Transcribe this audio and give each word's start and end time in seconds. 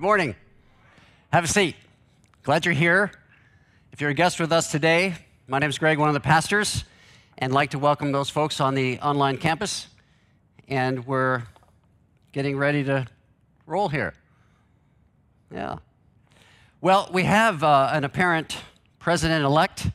Good 0.00 0.06
morning. 0.06 0.34
Have 1.30 1.44
a 1.44 1.46
seat. 1.46 1.76
Glad 2.42 2.64
you're 2.64 2.72
here. 2.72 3.10
If 3.92 4.00
you're 4.00 4.08
a 4.08 4.14
guest 4.14 4.40
with 4.40 4.50
us 4.50 4.70
today, 4.70 5.14
my 5.46 5.58
name 5.58 5.68
is 5.68 5.76
Greg, 5.76 5.98
one 5.98 6.08
of 6.08 6.14
the 6.14 6.20
pastors, 6.20 6.84
and 7.36 7.52
like 7.52 7.72
to 7.72 7.78
welcome 7.78 8.10
those 8.10 8.30
folks 8.30 8.62
on 8.62 8.74
the 8.74 8.98
online 9.00 9.36
campus. 9.36 9.88
And 10.68 11.06
we're 11.06 11.42
getting 12.32 12.56
ready 12.56 12.82
to 12.84 13.08
roll 13.66 13.90
here. 13.90 14.14
Yeah. 15.52 15.76
Well, 16.80 17.10
we 17.12 17.24
have 17.24 17.62
uh, 17.62 17.90
an 17.92 18.04
apparent 18.04 18.56
president 19.00 19.44
elect, 19.44 19.86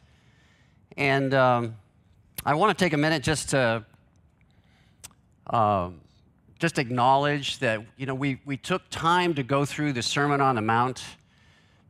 and 0.95 1.33
um, 1.33 1.77
I 2.45 2.53
want 2.53 2.77
to 2.77 2.85
take 2.85 2.93
a 2.93 2.97
minute 2.97 3.23
just 3.23 3.49
to 3.49 3.83
um, 5.47 5.99
just 6.65 6.79
acknowledge 6.79 7.59
that 7.59 7.79
you 7.95 8.07
know 8.07 8.15
we, 8.15 8.39
we 8.43 8.57
took 8.57 8.89
time 8.89 9.35
to 9.35 9.43
go 9.43 9.65
through 9.65 9.93
the 9.93 10.01
Sermon 10.01 10.41
on 10.41 10.55
the 10.55 10.63
Mount. 10.63 11.03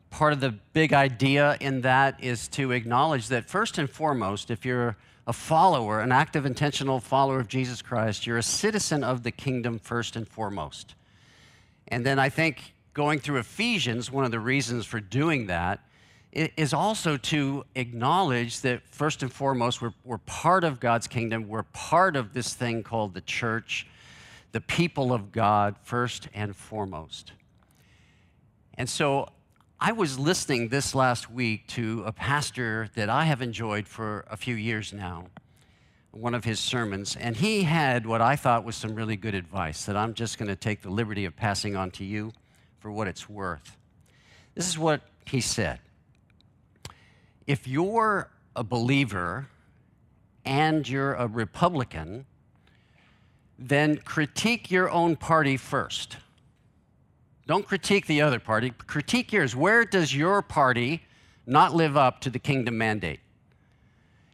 Part 0.09 0.33
of 0.33 0.41
the 0.41 0.49
big 0.73 0.91
idea 0.91 1.55
in 1.61 1.79
that 1.83 2.21
is 2.21 2.49
to 2.49 2.73
acknowledge 2.73 3.29
that 3.29 3.49
first 3.49 3.77
and 3.77 3.89
foremost, 3.89 4.51
if 4.51 4.65
you're 4.65 4.97
a 5.27 5.31
follower, 5.31 6.01
an 6.01 6.11
active, 6.11 6.45
intentional 6.45 6.99
follower 6.99 7.39
of 7.39 7.47
Jesus 7.47 7.81
Christ, 7.81 8.27
you're 8.27 8.37
a 8.37 8.43
citizen 8.43 9.01
of 9.01 9.23
the 9.23 9.31
kingdom 9.31 9.79
first 9.79 10.17
and 10.17 10.27
foremost. 10.27 10.95
And 11.87 12.05
then 12.05 12.19
I 12.19 12.27
think 12.27 12.73
going 12.93 13.19
through 13.19 13.37
Ephesians, 13.37 14.11
one 14.11 14.25
of 14.25 14.31
the 14.31 14.41
reasons 14.41 14.85
for 14.85 14.99
doing 14.99 15.47
that 15.47 15.79
is 16.33 16.73
also 16.73 17.15
to 17.15 17.63
acknowledge 17.75 18.59
that 18.59 18.85
first 18.89 19.23
and 19.23 19.31
foremost, 19.31 19.81
we're, 19.81 19.93
we're 20.03 20.17
part 20.17 20.65
of 20.65 20.81
God's 20.81 21.07
kingdom. 21.07 21.47
We're 21.47 21.63
part 21.63 22.17
of 22.17 22.33
this 22.33 22.53
thing 22.53 22.83
called 22.83 23.13
the 23.13 23.21
church, 23.21 23.87
the 24.55 24.61
people 24.61 25.11
of 25.11 25.33
God, 25.33 25.75
first 25.83 26.29
and 26.33 26.55
foremost. 26.55 27.33
And 28.75 28.87
so 28.87 29.27
I 29.81 29.91
was 29.91 30.17
listening 30.17 30.69
this 30.69 30.95
last 30.95 31.29
week 31.29 31.67
to 31.67 32.03
a 32.05 32.13
pastor 32.13 32.89
that 32.95 33.09
I 33.09 33.25
have 33.25 33.41
enjoyed 33.41 33.85
for 33.85 34.23
a 34.29 34.37
few 34.37 34.55
years 34.55 34.93
now, 34.93 35.25
one 36.11 36.33
of 36.33 36.45
his 36.45 36.61
sermons, 36.61 37.17
and 37.17 37.35
he 37.35 37.63
had 37.63 38.05
what 38.05 38.21
I 38.21 38.37
thought 38.37 38.63
was 38.63 38.77
some 38.77 38.95
really 38.95 39.17
good 39.17 39.35
advice 39.35 39.83
that 39.87 39.97
I'm 39.97 40.13
just 40.13 40.37
going 40.37 40.47
to 40.47 40.55
take 40.55 40.81
the 40.81 40.89
liberty 40.89 41.25
of 41.25 41.35
passing 41.35 41.75
on 41.75 41.91
to 41.91 42.05
you 42.05 42.31
for 42.79 42.89
what 42.89 43.09
it's 43.09 43.27
worth. 43.27 43.75
This 44.53 44.69
is 44.69 44.79
what 44.79 45.01
he 45.25 45.41
said 45.41 45.79
If 47.45 47.67
you're 47.67 48.31
a 48.55 48.63
believer 48.63 49.49
and 50.45 50.87
you're 50.87 51.15
a 51.15 51.27
Republican, 51.27 52.25
then 53.57 53.97
critique 53.97 54.69
your 54.69 54.89
own 54.89 55.15
party 55.15 55.57
first. 55.57 56.17
Don't 57.47 57.67
critique 57.67 58.07
the 58.07 58.21
other 58.21 58.39
party, 58.39 58.71
critique 58.71 59.31
yours. 59.31 59.55
Where 59.55 59.85
does 59.85 60.15
your 60.15 60.41
party 60.41 61.03
not 61.45 61.75
live 61.75 61.95
up 61.95 62.19
to 62.21 62.29
the 62.29 62.39
kingdom 62.39 62.77
mandate? 62.77 63.19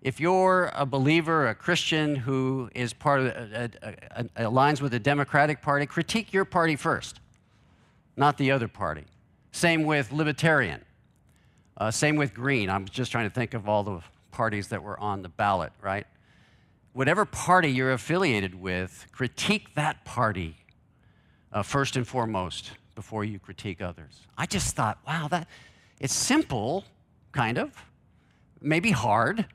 If 0.02 0.20
you're 0.20 0.72
a 0.74 0.86
believer, 0.86 1.48
a 1.48 1.54
Christian 1.54 2.16
who 2.16 2.70
is 2.74 2.94
part 2.94 3.20
of, 3.20 3.28
a, 3.28 3.70
a, 3.82 4.26
a, 4.36 4.50
aligns 4.50 4.82
with 4.82 4.94
the 4.94 5.00
Democratic 5.00 5.62
Party, 5.62 5.86
critique 5.86 6.34
your 6.34 6.46
party 6.46 6.76
first 6.76 7.20
not 8.18 8.38
the 8.38 8.52
other 8.52 8.68
party. 8.68 9.04
Same 9.52 9.84
with 9.84 10.12
Libertarian. 10.12 10.82
Uh, 11.78 11.92
same 11.92 12.16
with 12.16 12.34
Green. 12.34 12.70
I'm 12.70 12.86
just 12.86 13.12
trying 13.12 13.28
to 13.28 13.34
think 13.34 13.54
of 13.54 13.68
all 13.68 13.84
the 13.84 14.02
parties 14.32 14.68
that 14.70 14.84
were 14.84 15.00
on 15.00 15.22
the 15.22 15.30
ballot, 15.30 15.72
right? 15.82 16.06
Whatever 16.94 17.26
party 17.26 17.72
you're 17.72 17.94
affiliated 17.94 18.56
with, 18.56 19.08
critique 19.12 19.76
that 19.76 20.04
party 20.04 20.58
uh, 21.54 21.64
first 21.64 21.96
and 21.96 22.08
foremost 22.08 22.72
before 22.96 23.24
you 23.24 23.40
critique 23.40 23.82
others. 23.82 24.28
I 24.38 24.46
just 24.46 24.76
thought, 24.76 24.98
wow, 25.08 25.28
that 25.30 25.48
it's 26.00 26.14
simple, 26.14 26.84
kind 27.32 27.58
of, 27.58 27.72
maybe 28.62 28.92
hard, 28.92 29.46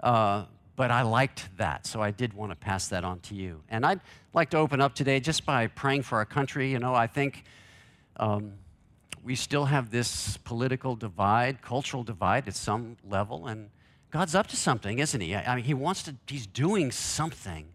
uh, 0.00 0.44
but 0.74 0.90
I 0.90 1.02
liked 1.02 1.48
that, 1.56 1.86
so 1.86 2.02
I 2.02 2.10
did 2.10 2.34
want 2.34 2.52
to 2.52 2.56
pass 2.56 2.88
that 2.88 3.04
on 3.04 3.20
to 3.20 3.34
you. 3.34 3.62
And 3.68 3.86
I'd 3.86 4.00
like 4.34 4.50
to 4.50 4.58
open 4.58 4.80
up 4.80 4.94
today 4.94 5.20
just 5.20 5.46
by 5.46 5.68
praying 5.68 6.02
for 6.02 6.18
our 6.18 6.26
country. 6.26 6.70
You 6.70 6.78
know, 6.78 6.94
I 6.94 7.06
think 7.06 7.44
um, 8.16 8.52
we 9.24 9.34
still 9.34 9.64
have 9.64 9.90
this 9.90 10.36
political 10.38 10.94
divide, 10.96 11.62
cultural 11.62 12.02
divide 12.02 12.46
at 12.46 12.54
some 12.54 12.96
level, 13.08 13.46
and 13.46 13.70
God's 14.16 14.34
up 14.34 14.46
to 14.46 14.56
something, 14.56 14.98
isn't 14.98 15.20
He? 15.20 15.36
I 15.36 15.56
mean, 15.56 15.64
He 15.66 15.74
wants 15.74 16.04
to, 16.04 16.16
He's 16.26 16.46
doing 16.46 16.90
something. 16.90 17.66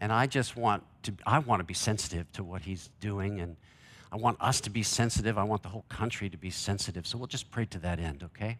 And 0.00 0.12
I 0.12 0.26
just 0.26 0.56
want 0.56 0.82
to, 1.04 1.12
I 1.24 1.38
want 1.38 1.60
to 1.60 1.64
be 1.64 1.72
sensitive 1.72 2.26
to 2.32 2.42
what 2.42 2.62
He's 2.62 2.90
doing, 2.98 3.38
and 3.38 3.54
I 4.10 4.16
want 4.16 4.38
us 4.40 4.60
to 4.62 4.70
be 4.70 4.82
sensitive. 4.82 5.38
I 5.38 5.44
want 5.44 5.62
the 5.62 5.68
whole 5.68 5.84
country 5.88 6.28
to 6.30 6.36
be 6.36 6.50
sensitive. 6.50 7.06
So 7.06 7.16
we'll 7.16 7.28
just 7.28 7.52
pray 7.52 7.64
to 7.66 7.78
that 7.78 8.00
end, 8.00 8.24
okay? 8.24 8.58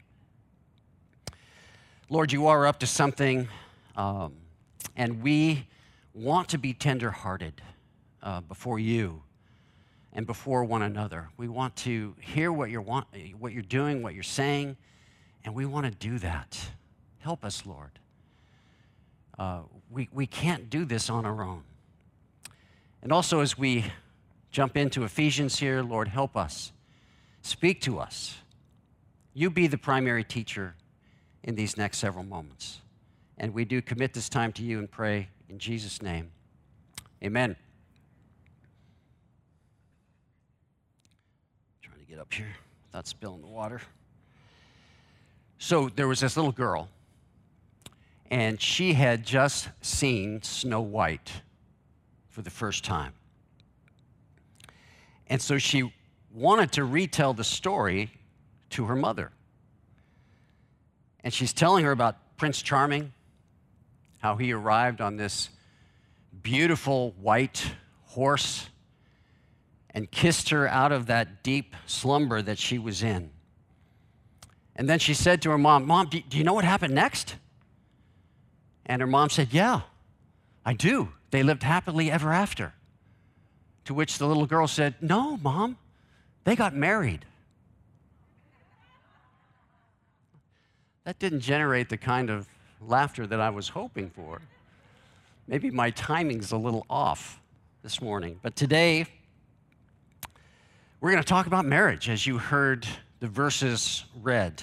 Lord, 2.09 2.31
you 2.31 2.47
are 2.47 2.69
up 2.69 2.79
to 2.79 2.87
something. 2.87 3.49
Um, 3.97 4.35
and 4.95 5.21
we 5.21 5.67
want 6.15 6.49
to 6.51 6.59
be 6.59 6.73
tenderhearted 6.73 7.61
uh, 8.23 8.43
before 8.43 8.79
you 8.79 9.23
and 10.13 10.25
before 10.25 10.63
one 10.63 10.83
another. 10.83 11.31
We 11.37 11.49
want 11.49 11.75
to 11.79 12.15
hear 12.21 12.53
what 12.53 12.71
you're, 12.71 12.81
want, 12.81 13.09
what 13.41 13.53
you're 13.53 13.63
doing, 13.63 14.05
what 14.05 14.15
you're 14.15 14.23
saying, 14.23 14.77
and 15.45 15.53
we 15.53 15.67
want 15.67 15.87
to 15.87 15.91
do 15.91 16.21
that. 16.21 16.57
Help 17.29 17.45
us, 17.45 17.67
Lord. 17.67 17.91
Uh, 19.39 19.61
we, 19.91 20.09
we 20.15 20.27
can't 20.27 20.71
do 20.71 20.87
this 20.87 21.11
on 21.11 21.27
our 21.27 21.43
own. 21.43 21.63
And 23.03 23.13
also, 23.13 23.41
as 23.41 23.59
we 23.59 23.85
jump 24.51 24.79
into 24.79 25.05
Ephesians 25.05 25.59
here, 25.59 25.83
Lord, 25.83 26.09
help 26.09 26.39
us. 26.39 26.73
Speak 27.43 27.83
to 27.83 27.99
us. 27.99 28.39
You 29.35 29.51
be 29.51 29.67
the 29.67 29.77
primary 29.77 30.25
teacher 30.25 30.75
in 31.43 31.55
these 31.55 31.77
next 31.77 31.99
several 31.99 32.25
moments. 32.25 32.81
And 33.37 33.53
we 33.53 33.67
do 33.67 33.83
commit 33.83 34.15
this 34.15 34.31
time 34.31 34.51
to 34.53 34.63
you 34.63 34.79
and 34.79 34.91
pray 34.91 35.29
in 35.51 35.59
Jesus' 35.59 36.01
name. 36.01 36.31
Amen. 37.23 37.57
Trying 41.83 42.01
to 42.01 42.07
get 42.07 42.19
up 42.19 42.33
here 42.33 42.57
without 42.87 43.07
spilling 43.07 43.43
the 43.43 43.49
water. 43.49 43.83
So 45.59 45.91
there 45.95 46.09
was 46.09 46.21
this 46.21 46.39
little 46.39 46.53
girl, 46.53 46.89
and 48.29 48.61
she 48.61 48.93
had 48.93 49.25
just 49.25 49.69
seen 49.81 50.43
Snow 50.43 50.81
White 50.81 51.43
for 52.29 52.43
the 52.43 52.51
first 52.51 52.85
time. 52.85 53.15
And 55.27 55.41
so 55.41 55.59
she 55.59 55.93
wanted 56.33 56.73
to 56.73 56.85
retell 56.85 57.35
the 57.35 57.45
story 57.45 58.11
to 58.71 58.85
her 58.85 58.97
mother. 58.97 59.33
And 61.25 61.33
she's 61.33 61.53
telling 61.53 61.85
her 61.85 61.91
about 61.91 62.37
Prince 62.37 62.63
Charming 62.63 63.13
how 64.19 64.37
he 64.37 64.53
arrived 64.53 65.01
on 65.01 65.17
this 65.17 65.49
beautiful 66.43 67.15
white 67.21 67.73
horse 68.07 68.69
and 69.91 70.11
kissed 70.11 70.51
her 70.51 70.69
out 70.69 70.93
of 70.93 71.07
that 71.07 71.43
deep 71.43 71.75
slumber 71.87 72.43
that 72.43 72.59
she 72.59 72.79
was 72.79 73.03
in. 73.03 73.31
And 74.77 74.89
then 74.89 74.99
she 74.99 75.15
said 75.15 75.43
to 75.43 75.51
her 75.51 75.59
mom, 75.59 75.87
Mom, 75.87 76.09
do, 76.09 76.21
you 76.31 76.45
know 76.45 76.53
what 76.53 76.65
happened 76.65 76.95
next? 76.95 77.37
And 78.89 79.01
her 79.03 79.07
mom 79.07 79.29
said, 79.29 79.49
Yeah, 79.53 79.83
I 80.65 80.73
do. 80.73 81.11
They 81.31 81.43
lived 81.43 81.63
happily 81.63 82.11
ever 82.11 82.33
after. 82.33 82.73
To 83.85 83.95
which 83.95 84.19
the 84.19 84.27
little 84.27 84.47
girl 84.47 84.67
said, 84.67 84.95
No, 85.01 85.37
Mom, 85.37 85.77
they 86.45 86.57
got 86.57 86.75
married. 86.75 87.27
That 91.05 91.19
didn't 91.19 91.41
generate 91.41 91.89
the 91.89 91.97
kind 91.97 92.29
of 92.31 92.49
laughter 92.81 93.27
that 93.27 93.41
I 93.41 93.51
was 93.51 93.69
hoping 93.69 94.11
for. 94.11 94.41
Maybe 95.47 95.71
my 95.71 95.91
timing's 95.91 96.53
a 96.53 96.57
little 96.59 96.85
off 96.91 97.41
this 97.83 98.03
morning. 98.03 98.39
But 98.43 98.57
today, 98.57 99.07
we're 101.01 101.11
going 101.11 101.23
to 101.23 101.29
talk 101.29 101.47
about 101.47 101.65
marriage 101.65 102.11
as 102.11 102.27
you 102.27 102.37
heard 102.37 102.87
the 103.21 103.29
verses 103.29 104.05
read. 104.21 104.63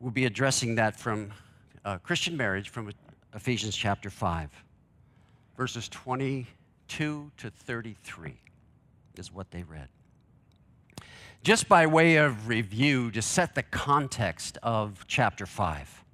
We'll 0.00 0.10
be 0.10 0.24
addressing 0.24 0.74
that 0.76 0.98
from 0.98 1.32
uh, 1.88 1.96
Christian 1.96 2.36
marriage 2.36 2.68
from 2.68 2.92
Ephesians 3.34 3.74
chapter 3.74 4.10
5, 4.10 4.50
verses 5.56 5.88
22 5.88 7.30
to 7.34 7.50
33 7.50 8.34
is 9.16 9.32
what 9.32 9.50
they 9.50 9.62
read. 9.62 9.88
Just 11.42 11.66
by 11.66 11.86
way 11.86 12.16
of 12.16 12.46
review, 12.46 13.10
to 13.12 13.22
set 13.22 13.54
the 13.54 13.62
context 13.62 14.58
of 14.62 15.06
chapter 15.08 15.46
5. 15.46 16.04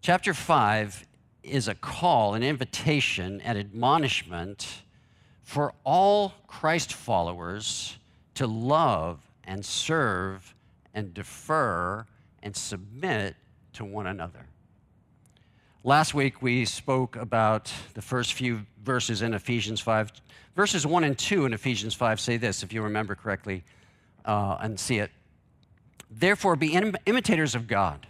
Chapter 0.00 0.32
5 0.32 1.06
is 1.42 1.68
a 1.68 1.74
call, 1.74 2.32
an 2.32 2.42
invitation, 2.42 3.42
an 3.42 3.58
admonishment 3.58 4.84
for 5.42 5.74
all 5.84 6.32
Christ 6.46 6.94
followers 6.94 7.98
to 8.36 8.46
love 8.46 9.20
and 9.44 9.62
serve 9.62 10.54
and 10.94 11.12
defer 11.12 12.06
and 12.42 12.56
submit 12.56 13.36
to 13.74 13.84
one 13.84 14.06
another. 14.06 14.46
Last 15.82 16.14
week 16.14 16.40
we 16.40 16.64
spoke 16.64 17.16
about 17.16 17.72
the 17.94 18.02
first 18.02 18.32
few 18.32 18.66
verses 18.82 19.22
in 19.22 19.34
Ephesians 19.34 19.80
5. 19.80 20.12
Verses 20.56 20.86
1 20.86 21.04
and 21.04 21.18
2 21.18 21.46
in 21.46 21.52
Ephesians 21.52 21.94
5 21.94 22.20
say 22.20 22.36
this, 22.36 22.62
if 22.62 22.72
you 22.72 22.82
remember 22.82 23.14
correctly 23.14 23.64
uh, 24.24 24.56
and 24.60 24.78
see 24.78 24.98
it. 24.98 25.10
Therefore, 26.10 26.56
be 26.56 26.72
Im- 26.72 26.96
imitators 27.06 27.54
of 27.54 27.66
God 27.66 28.06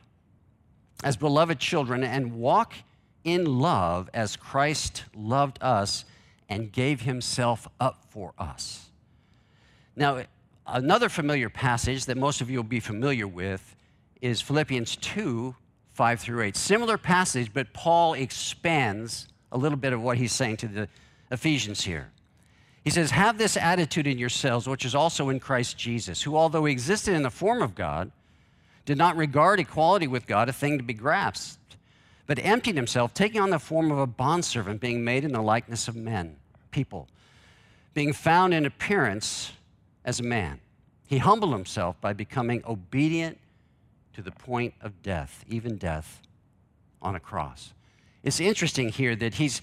as 1.02 1.16
beloved 1.16 1.58
children 1.58 2.05
and 2.05 2.34
walk 2.34 2.75
in 3.25 3.44
love 3.58 4.11
as 4.12 4.37
Christ 4.37 5.05
loved 5.14 5.58
us 5.62 6.05
and 6.49 6.70
gave 6.70 7.00
himself 7.00 7.66
up 7.81 8.05
for 8.11 8.34
us. 8.38 8.87
Now, 9.96 10.22
another 10.66 11.08
familiar 11.08 11.49
passage 11.49 12.05
that 12.06 12.16
most 12.16 12.40
of 12.40 12.50
you 12.50 12.58
will 12.58 12.64
be 12.64 12.81
familiar 12.81 13.26
with 13.26 13.75
is 14.20 14.40
Philippians 14.40 14.96
2 14.96 15.55
5 15.94 16.20
through 16.20 16.43
8. 16.43 16.56
Similar 16.56 16.99
passage, 16.99 17.52
but 17.52 17.72
Paul 17.72 18.14
expands 18.14 19.28
a 19.52 19.58
little 19.58 19.78
bit 19.78 19.93
of 19.93 20.02
what 20.02 20.19
he's 20.19 20.32
saying 20.32 20.56
to 20.58 20.69
the 20.69 20.88
Ephesians 21.31 21.84
here. 21.84 22.11
He 22.82 22.90
says, 22.90 23.12
Have 23.12 23.38
this 23.38 23.56
attitude 23.56 24.06
in 24.06 24.19
yourselves, 24.19 24.69
which 24.69 24.84
is 24.84 24.94
also 24.94 25.28
in 25.28 25.38
Christ 25.40 25.78
Jesus, 25.78 26.22
who, 26.22 26.37
although 26.37 26.64
he 26.64 26.72
existed 26.72 27.14
in 27.14 27.22
the 27.22 27.31
form 27.31 27.62
of 27.62 27.75
God, 27.75 28.11
did 28.84 28.99
not 28.99 29.16
regard 29.16 29.61
equality 29.61 30.06
with 30.06 30.26
God 30.26 30.49
a 30.49 30.52
thing 30.52 30.76
to 30.78 30.84
be 30.84 30.93
grasped, 30.93 31.76
but 32.26 32.38
emptied 32.44 32.76
himself, 32.76 33.14
taking 33.14 33.40
on 33.40 33.50
the 33.50 33.58
form 33.58 33.90
of 33.90 33.99
a 33.99 34.06
bondservant, 34.06 34.81
being 34.81 35.05
made 35.05 35.25
in 35.25 35.32
the 35.32 35.40
likeness 35.40 35.88
of 35.88 35.96
men, 35.96 36.37
people, 36.70 37.08
being 37.94 38.12
found 38.12 38.52
in 38.52 38.66
appearance 38.66 39.52
as 40.05 40.20
a 40.20 40.25
man. 40.25 40.61
He 41.06 41.19
humbled 41.19 41.52
himself 41.52 41.99
by 42.00 42.12
becoming 42.12 42.62
obedient 42.66 43.38
to 44.14 44.22
the 44.22 44.31
point 44.31 44.75
of 44.81 45.02
death, 45.02 45.44
even 45.49 45.76
death 45.76 46.20
on 47.02 47.14
a 47.14 47.20
cross. 47.20 47.75
It's 48.22 48.40
interesting 48.40 48.88
here 48.88 49.14
that 49.16 49.34
he's, 49.34 49.61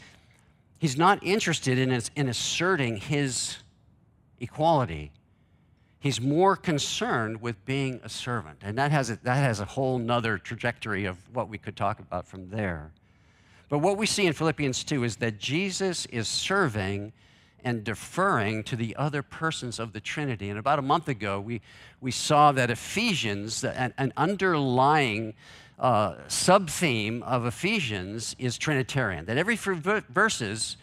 he's 0.77 0.97
not 0.97 1.19
interested 1.23 1.79
in, 1.79 1.89
his, 1.89 2.11
in 2.15 2.29
asserting 2.29 2.97
his 2.97 3.57
equality. 4.39 5.11
He's 5.99 6.21
more 6.21 6.55
concerned 6.55 7.41
with 7.41 7.63
being 7.65 7.99
a 8.03 8.09
servant. 8.09 8.59
And 8.61 8.77
that 8.77 8.91
has 8.91 9.09
a, 9.09 9.17
that 9.23 9.35
has 9.35 9.59
a 9.59 9.65
whole 9.65 9.97
nother 9.97 10.37
trajectory 10.37 11.05
of 11.05 11.17
what 11.33 11.49
we 11.49 11.57
could 11.57 11.75
talk 11.75 11.99
about 11.99 12.27
from 12.27 12.49
there. 12.49 12.91
But 13.69 13.79
what 13.79 13.97
we 13.97 14.05
see 14.05 14.25
in 14.25 14.33
Philippians 14.33 14.83
2 14.83 15.03
is 15.03 15.15
that 15.17 15.39
Jesus 15.39 16.05
is 16.07 16.27
serving 16.27 17.13
and 17.63 17.83
deferring 17.83 18.63
to 18.63 18.75
the 18.75 18.95
other 18.95 19.21
persons 19.21 19.79
of 19.79 19.93
the 19.93 19.99
Trinity. 19.99 20.49
And 20.49 20.57
about 20.57 20.79
a 20.79 20.81
month 20.81 21.07
ago, 21.07 21.39
we, 21.39 21.61
we 21.99 22.11
saw 22.11 22.51
that 22.51 22.69
Ephesians, 22.69 23.63
an, 23.63 23.93
an 23.97 24.13
underlying 24.17 25.33
uh, 25.79 26.15
sub 26.27 26.69
theme 26.69 27.23
of 27.23 27.45
Ephesians 27.45 28.35
is 28.37 28.57
Trinitarian. 28.57 29.25
That 29.25 29.37
every 29.37 29.55
verses 29.55 30.77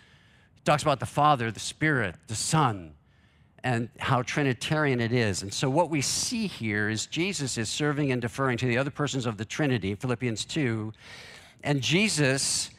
talks 0.65 0.83
about 0.83 1.01
the 1.01 1.07
Father, 1.07 1.51
the 1.51 1.61
Spirit, 1.61 2.17
the 2.27 2.35
Son, 2.35 2.95
and 3.63 3.89
how 3.99 4.23
Trinitarian 4.23 5.01
it 5.01 5.13
is. 5.13 5.43
And 5.43 5.53
so, 5.53 5.71
what 5.71 5.89
we 5.89 6.01
see 6.01 6.47
here 6.47 6.89
is 6.89 7.07
Jesus 7.07 7.59
is 7.59 7.69
serving 7.69 8.13
and 8.13 8.21
deferring 8.21 8.59
to 8.59 8.67
the 8.67 8.77
other 8.77 8.91
persons 8.91 9.25
of 9.25 9.37
the 9.37 9.45
Trinity, 9.45 9.95
Philippians 9.95 10.45
2, 10.45 10.93
and 11.65 11.81
Jesus 11.81 12.71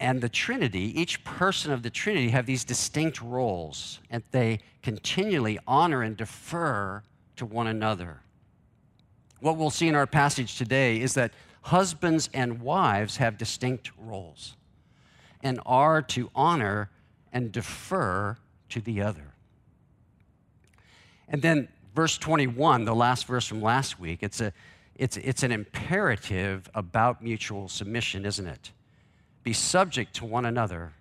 and 0.00 0.20
the 0.20 0.28
Trinity, 0.28 0.98
each 1.00 1.24
person 1.24 1.72
of 1.72 1.82
the 1.82 1.90
Trinity, 1.90 2.28
have 2.28 2.46
these 2.46 2.64
distinct 2.64 3.20
roles, 3.20 3.98
and 4.10 4.22
they 4.30 4.60
continually 4.82 5.58
honor 5.66 6.02
and 6.02 6.16
defer 6.16 7.02
to 7.36 7.44
one 7.44 7.66
another. 7.66 8.20
What 9.40 9.56
we'll 9.56 9.70
see 9.70 9.88
in 9.88 9.94
our 9.94 10.06
passage 10.06 10.56
today 10.56 11.00
is 11.00 11.14
that 11.14 11.32
husbands 11.62 12.28
and 12.32 12.60
wives 12.60 13.16
have 13.16 13.38
distinct 13.38 13.90
roles 13.98 14.56
and 15.42 15.60
are 15.66 16.02
to 16.02 16.30
honor 16.34 16.90
and 17.32 17.52
defer 17.52 18.36
to 18.70 18.80
the 18.80 19.02
other. 19.02 19.34
And 21.28 21.42
then, 21.42 21.68
verse 21.94 22.18
21, 22.18 22.84
the 22.84 22.94
last 22.94 23.26
verse 23.26 23.46
from 23.46 23.60
last 23.60 24.00
week, 24.00 24.20
it's, 24.22 24.40
a, 24.40 24.52
it's, 24.94 25.16
it's 25.18 25.42
an 25.42 25.52
imperative 25.52 26.68
about 26.74 27.22
mutual 27.22 27.68
submission, 27.68 28.24
isn't 28.24 28.46
it? 28.46 28.72
Be 29.48 29.54
subject 29.54 30.16
to 30.16 30.26
one 30.26 30.44
another 30.44 30.92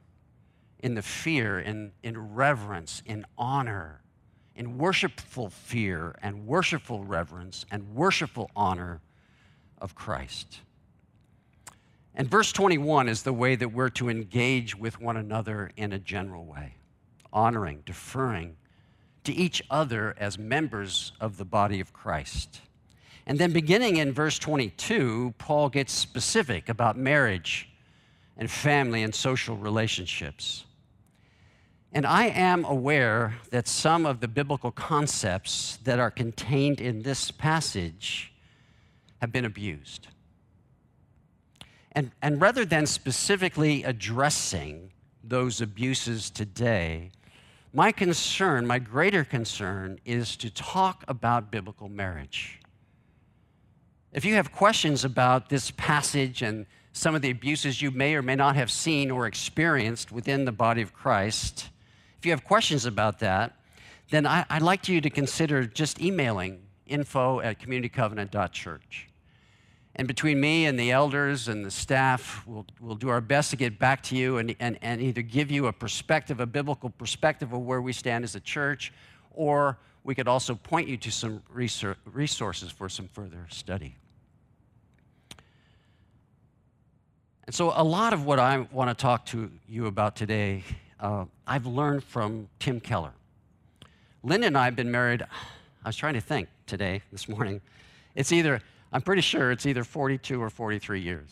in 0.80 0.96
the 0.96 1.02
fear, 1.02 1.60
in, 1.60 1.92
in 2.02 2.34
reverence, 2.34 3.04
in 3.06 3.26
honor, 3.38 4.00
in 4.56 4.78
worshipful 4.78 5.50
fear 5.50 6.16
and 6.22 6.48
worshipful 6.48 7.04
reverence 7.04 7.66
and 7.72 7.94
worshipful 7.94 8.50
honor 8.56 9.02
of 9.82 9.96
Christ. 9.96 10.62
And 12.16 12.32
verse 12.32 12.54
21 12.54 13.10
is 13.10 13.24
the 13.24 13.34
way 13.34 13.58
that 13.58 13.74
we're 13.74 13.90
to 13.90 14.08
engage 14.08 14.78
with 14.78 15.02
one 15.02 15.18
another 15.18 15.70
in 15.76 15.92
a 15.92 16.00
general 16.00 16.46
way, 16.46 16.76
honoring, 17.34 17.84
deferring 17.86 18.56
to 19.26 19.34
each 19.34 19.62
other 19.70 20.16
as 20.18 20.40
members 20.40 21.12
of 21.20 21.36
the 21.36 21.44
body 21.44 21.82
of 21.82 21.92
Christ. 21.92 22.62
And 23.26 23.40
then 23.40 23.52
beginning 23.52 23.98
in 23.98 24.14
verse 24.14 24.40
22, 24.40 25.34
Paul 25.38 25.68
gets 25.68 25.92
specific 25.92 26.70
about 26.70 26.98
marriage 26.98 27.68
and 28.38 28.50
family 28.50 29.04
and 29.04 29.14
social 29.14 29.58
relationships. 29.58 30.66
And 31.94 32.06
I 32.06 32.26
am 32.28 32.66
aware 32.66 33.36
that 33.50 33.68
some 33.68 34.06
of 34.06 34.20
the 34.20 34.28
biblical 34.28 34.72
concepts 34.72 35.80
that 35.84 36.00
are 36.00 36.12
contained 36.12 36.80
in 36.80 37.02
this 37.02 37.32
passage 37.32 38.34
have 39.22 39.32
been 39.32 39.46
abused. 39.46 40.08
And, 41.94 42.12
and 42.22 42.40
rather 42.40 42.66
than 42.66 42.86
specifically 42.86 43.84
addressing 43.84 44.92
those 45.24 45.62
abuses 45.62 46.30
today, 46.30 47.10
my 47.74 47.92
concern, 47.92 48.68
my 48.68 48.80
greater 48.80 49.24
concern, 49.24 50.00
is 50.06 50.38
to 50.38 50.52
talk 50.52 51.04
about 51.08 51.50
biblical 51.52 51.90
marriage. 51.90 52.60
If 54.14 54.24
you 54.24 54.36
have 54.36 54.52
questions 54.52 55.04
about 55.04 55.50
this 55.50 55.72
passage 55.72 56.42
and 56.42 56.66
some 56.94 57.14
of 57.14 57.22
the 57.22 57.30
abuses 57.30 57.82
you 57.82 57.92
may 57.92 58.16
or 58.16 58.22
may 58.22 58.36
not 58.36 58.56
have 58.56 58.72
seen 58.72 59.12
or 59.12 59.28
experienced 59.28 60.12
within 60.12 60.46
the 60.46 60.52
body 60.52 60.82
of 60.82 60.94
Christ, 60.94 61.70
if 62.18 62.26
you 62.26 62.32
have 62.32 62.44
questions 62.44 62.86
about 62.86 63.20
that, 63.20 63.58
then 64.10 64.26
I, 64.26 64.46
would 64.52 64.62
like 64.62 64.88
you 64.88 65.02
to 65.02 65.10
consider 65.10 65.66
just 65.66 66.02
emailing 66.02 66.62
info 66.88 67.42
at 67.42 67.60
communitycovenant.church. 67.60 69.10
And 69.98 70.08
between 70.08 70.40
me 70.40 70.66
and 70.66 70.80
the 70.80 70.92
elders 70.92 71.48
and 71.50 71.66
the 71.66 71.72
staff, 71.72 72.44
we'll, 72.48 72.66
we'll 72.80 72.96
do 72.96 73.10
our 73.10 73.20
best 73.20 73.50
to 73.50 73.58
get 73.58 73.78
back 73.78 74.02
to 74.04 74.16
you 74.16 74.38
and, 74.38 74.56
and, 74.60 74.78
and 74.82 75.02
either 75.02 75.22
give 75.22 75.52
you 75.52 75.68
a 75.68 75.74
perspective, 75.74 76.40
a 76.40 76.46
biblical 76.46 76.90
perspective 76.92 77.52
of 77.52 77.62
where 77.62 77.82
we 77.82 77.92
stand 77.92 78.24
as 78.24 78.36
a 78.36 78.40
church, 78.40 78.94
or 79.32 79.78
we 80.08 80.16
could 80.16 80.30
also 80.30 80.56
point 80.56 80.88
you 80.88 80.96
to 80.96 81.12
some 81.12 81.44
resources 81.52 82.72
for 82.72 82.88
some 82.88 83.10
further 83.10 83.46
study. 83.50 83.94
And 87.46 87.54
so, 87.54 87.74
a 87.76 87.84
lot 87.84 88.14
of 88.14 88.26
what 88.26 88.40
I 88.40 88.60
want 88.72 88.90
to 88.90 88.94
talk 88.94 89.26
to 89.28 89.52
you 89.68 89.88
about 89.88 90.16
today, 90.16 90.64
uh, 91.02 91.26
I've 91.46 91.66
learned 91.66 92.06
from 92.06 92.48
Tim 92.58 92.80
Keller. 92.80 93.12
Lynn 94.24 94.46
and 94.46 94.58
I 94.58 94.64
have 94.64 94.78
been 94.78 94.90
married, 94.90 95.24
I 95.84 95.90
was 95.90 95.98
trying 95.98 96.14
to 96.14 96.22
think 96.22 96.48
today, 96.68 97.02
this 97.12 97.28
morning. 97.28 97.60
It's 98.16 98.32
either, 98.32 98.62
I'm 98.94 99.02
pretty 99.02 99.22
sure 99.22 99.52
it's 99.52 99.66
either 99.66 99.84
42 99.84 100.42
or 100.42 100.50
43 100.50 101.02
years. 101.02 101.30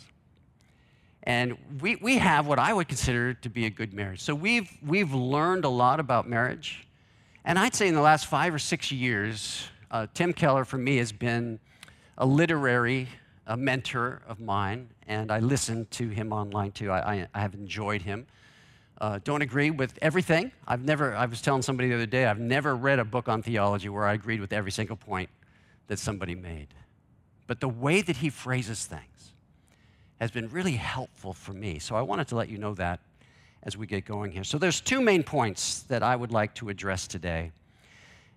And 1.23 1.57
we, 1.79 1.95
we 1.95 2.17
have 2.17 2.45
what 2.45 2.59
I 2.59 2.73
would 2.73 2.89
consider 2.89 3.35
to 3.35 3.49
be 3.49 3.67
a 3.67 3.69
good 3.69 3.93
marriage. 3.93 4.21
So 4.21 4.35
we've, 4.35 4.69
we've 4.85 5.13
learned 5.13 5.63
a 5.63 5.69
lot 5.69 6.01
about 6.01 6.27
marriage. 6.27 6.84
And 7.47 7.59
I'd 7.59 7.75
say 7.75 7.87
in 7.87 7.93
the 7.93 8.01
last 8.01 8.25
five 8.25 8.53
or 8.55 8.59
six 8.59 8.91
years, 8.91 9.67
uh, 9.91 10.07
Tim 10.15 10.33
Keller 10.33 10.65
for 10.65 10.79
me 10.79 10.97
has 10.97 11.11
been 11.11 11.59
a 12.17 12.25
literary 12.25 13.07
a 13.47 13.55
mentor 13.55 14.21
of 14.27 14.39
mine, 14.39 14.89
and 15.07 15.31
I 15.31 15.39
listen 15.39 15.85
to 15.91 16.09
him 16.09 16.33
online 16.33 16.71
too. 16.71 16.89
I, 16.89 17.13
I, 17.13 17.27
I 17.35 17.39
have 17.41 17.53
enjoyed 17.53 18.01
him. 18.01 18.25
Uh, 18.99 19.19
don't 19.23 19.41
agree 19.41 19.69
with 19.69 19.99
everything. 20.01 20.51
I've 20.67 20.83
never, 20.83 21.15
I 21.15 21.25
was 21.25 21.41
telling 21.41 21.61
somebody 21.61 21.89
the 21.89 21.95
other 21.95 22.05
day, 22.05 22.25
I've 22.25 22.39
never 22.39 22.75
read 22.75 22.97
a 22.97 23.05
book 23.05 23.27
on 23.27 23.43
theology 23.43 23.89
where 23.89 24.05
I 24.05 24.13
agreed 24.13 24.39
with 24.39 24.53
every 24.53 24.71
single 24.71 24.95
point 24.95 25.29
that 25.87 25.99
somebody 25.99 26.33
made. 26.33 26.69
But 27.45 27.59
the 27.59 27.69
way 27.69 28.01
that 28.01 28.17
he 28.17 28.29
phrases 28.29 28.85
things 28.85 29.33
has 30.19 30.31
been 30.31 30.49
really 30.49 30.77
helpful 30.77 31.33
for 31.33 31.53
me. 31.53 31.77
So 31.77 31.95
I 31.95 32.01
wanted 32.01 32.27
to 32.29 32.35
let 32.35 32.49
you 32.49 32.57
know 32.57 32.73
that 32.75 33.01
as 33.65 33.75
we 33.75 33.87
get 33.87 34.05
going 34.05 34.31
here. 34.31 34.43
So 34.43 34.57
there's 34.57 34.79
two 34.79 35.01
main 35.01 35.23
points 35.23 35.81
that 35.83 36.03
I 36.03 36.15
would 36.15 36.31
like 36.31 36.53
to 36.55 36.69
address 36.69 37.07
today. 37.07 37.51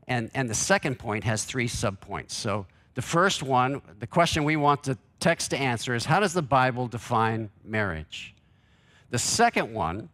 And, 0.06 0.30
and 0.34 0.48
the 0.48 0.54
second 0.54 0.98
point 0.98 1.24
has 1.24 1.44
three 1.44 1.68
subpoints. 1.68 2.30
So 2.30 2.66
the 2.94 3.02
first 3.02 3.42
one, 3.42 3.82
the 4.00 4.06
question 4.06 4.42
we 4.42 4.56
want 4.56 4.82
the 4.82 4.96
text 5.20 5.50
to 5.50 5.58
answer 5.58 5.94
is 5.94 6.06
how 6.06 6.18
does 6.18 6.32
the 6.32 6.42
Bible 6.42 6.88
define 6.88 7.50
marriage? 7.62 8.34
The 9.10 9.18
second 9.18 9.72
one 9.72 10.08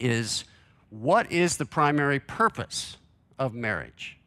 is 0.00 0.44
what 0.90 1.30
is 1.30 1.56
the 1.56 1.64
primary 1.64 2.20
purpose 2.20 2.96
of 3.38 3.54
marriage? 3.54 4.18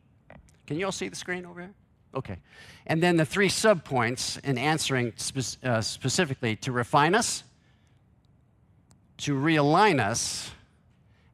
Can 0.65 0.77
you 0.79 0.85
all 0.85 0.91
see 0.91 1.07
the 1.07 1.15
screen 1.15 1.45
over 1.45 1.61
here? 1.61 1.73
Okay. 2.15 2.37
And 2.87 3.03
then 3.03 3.17
the 3.17 3.25
three 3.25 3.49
subpoints 3.49 4.43
in 4.43 4.57
answering 4.57 5.13
spe- 5.17 5.63
uh, 5.63 5.81
specifically 5.81 6.55
to 6.57 6.71
refine 6.71 7.15
us, 7.15 7.43
to 9.17 9.36
realign 9.36 10.00
us 10.00 10.51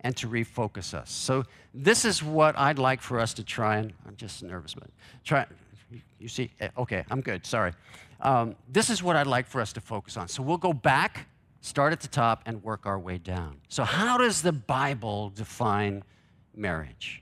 and 0.01 0.15
to 0.17 0.27
refocus 0.27 0.93
us. 0.93 1.11
So 1.11 1.45
this 1.73 2.05
is 2.05 2.21
what 2.21 2.57
I'd 2.57 2.79
like 2.79 3.01
for 3.01 3.19
us 3.19 3.33
to 3.35 3.43
try 3.43 3.77
and 3.77 3.93
I'm 4.07 4.15
just 4.15 4.43
nervous, 4.43 4.73
but 4.73 4.89
try. 5.23 5.45
You 6.19 6.27
see, 6.27 6.51
eh, 6.59 6.69
okay, 6.77 7.03
I'm 7.09 7.21
good. 7.21 7.45
Sorry. 7.45 7.73
Um, 8.21 8.55
this 8.69 8.89
is 8.89 9.03
what 9.03 9.15
I'd 9.15 9.27
like 9.27 9.47
for 9.47 9.61
us 9.61 9.73
to 9.73 9.81
focus 9.81 10.17
on. 10.17 10.27
So 10.27 10.41
we'll 10.41 10.57
go 10.57 10.73
back, 10.73 11.27
start 11.61 11.91
at 11.93 11.99
the 11.99 12.07
top, 12.07 12.41
and 12.45 12.63
work 12.63 12.85
our 12.85 12.97
way 12.97 13.17
down. 13.17 13.59
So 13.67 13.83
how 13.83 14.17
does 14.17 14.41
the 14.41 14.53
Bible 14.53 15.29
define 15.29 16.03
marriage? 16.55 17.21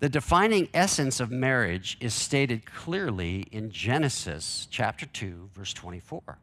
The 0.00 0.08
defining 0.08 0.68
essence 0.74 1.20
of 1.20 1.30
marriage 1.30 1.96
is 2.00 2.12
stated 2.12 2.66
clearly 2.66 3.46
in 3.52 3.70
Genesis 3.70 4.66
chapter 4.70 5.06
2, 5.06 5.50
verse 5.54 5.72
24. 5.72 6.38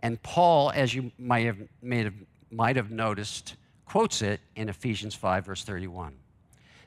And 0.00 0.20
Paul, 0.22 0.72
as 0.74 0.92
you 0.92 1.12
might 1.18 1.46
have, 1.46 1.58
have, 1.88 2.14
might 2.54 2.76
have 2.76 2.90
noticed, 2.90 3.56
quotes 3.84 4.22
it 4.22 4.40
in 4.54 4.68
Ephesians 4.68 5.14
5, 5.14 5.46
verse 5.46 5.64
31. 5.64 6.14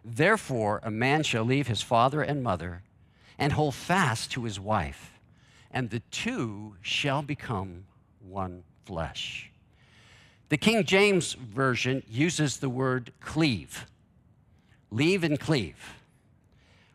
Therefore, 0.03 0.79
a 0.83 0.91
man 0.91 1.23
shall 1.23 1.43
leave 1.43 1.67
his 1.67 1.81
father 1.81 2.21
and 2.21 2.41
mother 2.41 2.83
and 3.37 3.53
hold 3.53 3.75
fast 3.75 4.31
to 4.31 4.45
his 4.45 4.59
wife, 4.59 5.19
and 5.69 5.89
the 5.89 5.99
two 6.11 6.75
shall 6.81 7.21
become 7.21 7.85
one 8.19 8.63
flesh. 8.85 9.51
The 10.49 10.57
King 10.57 10.85
James 10.85 11.33
Version 11.33 12.03
uses 12.07 12.57
the 12.57 12.69
word 12.69 13.11
cleave, 13.19 13.85
leave 14.89 15.25
and 15.25 15.37
cleave, 15.37 15.95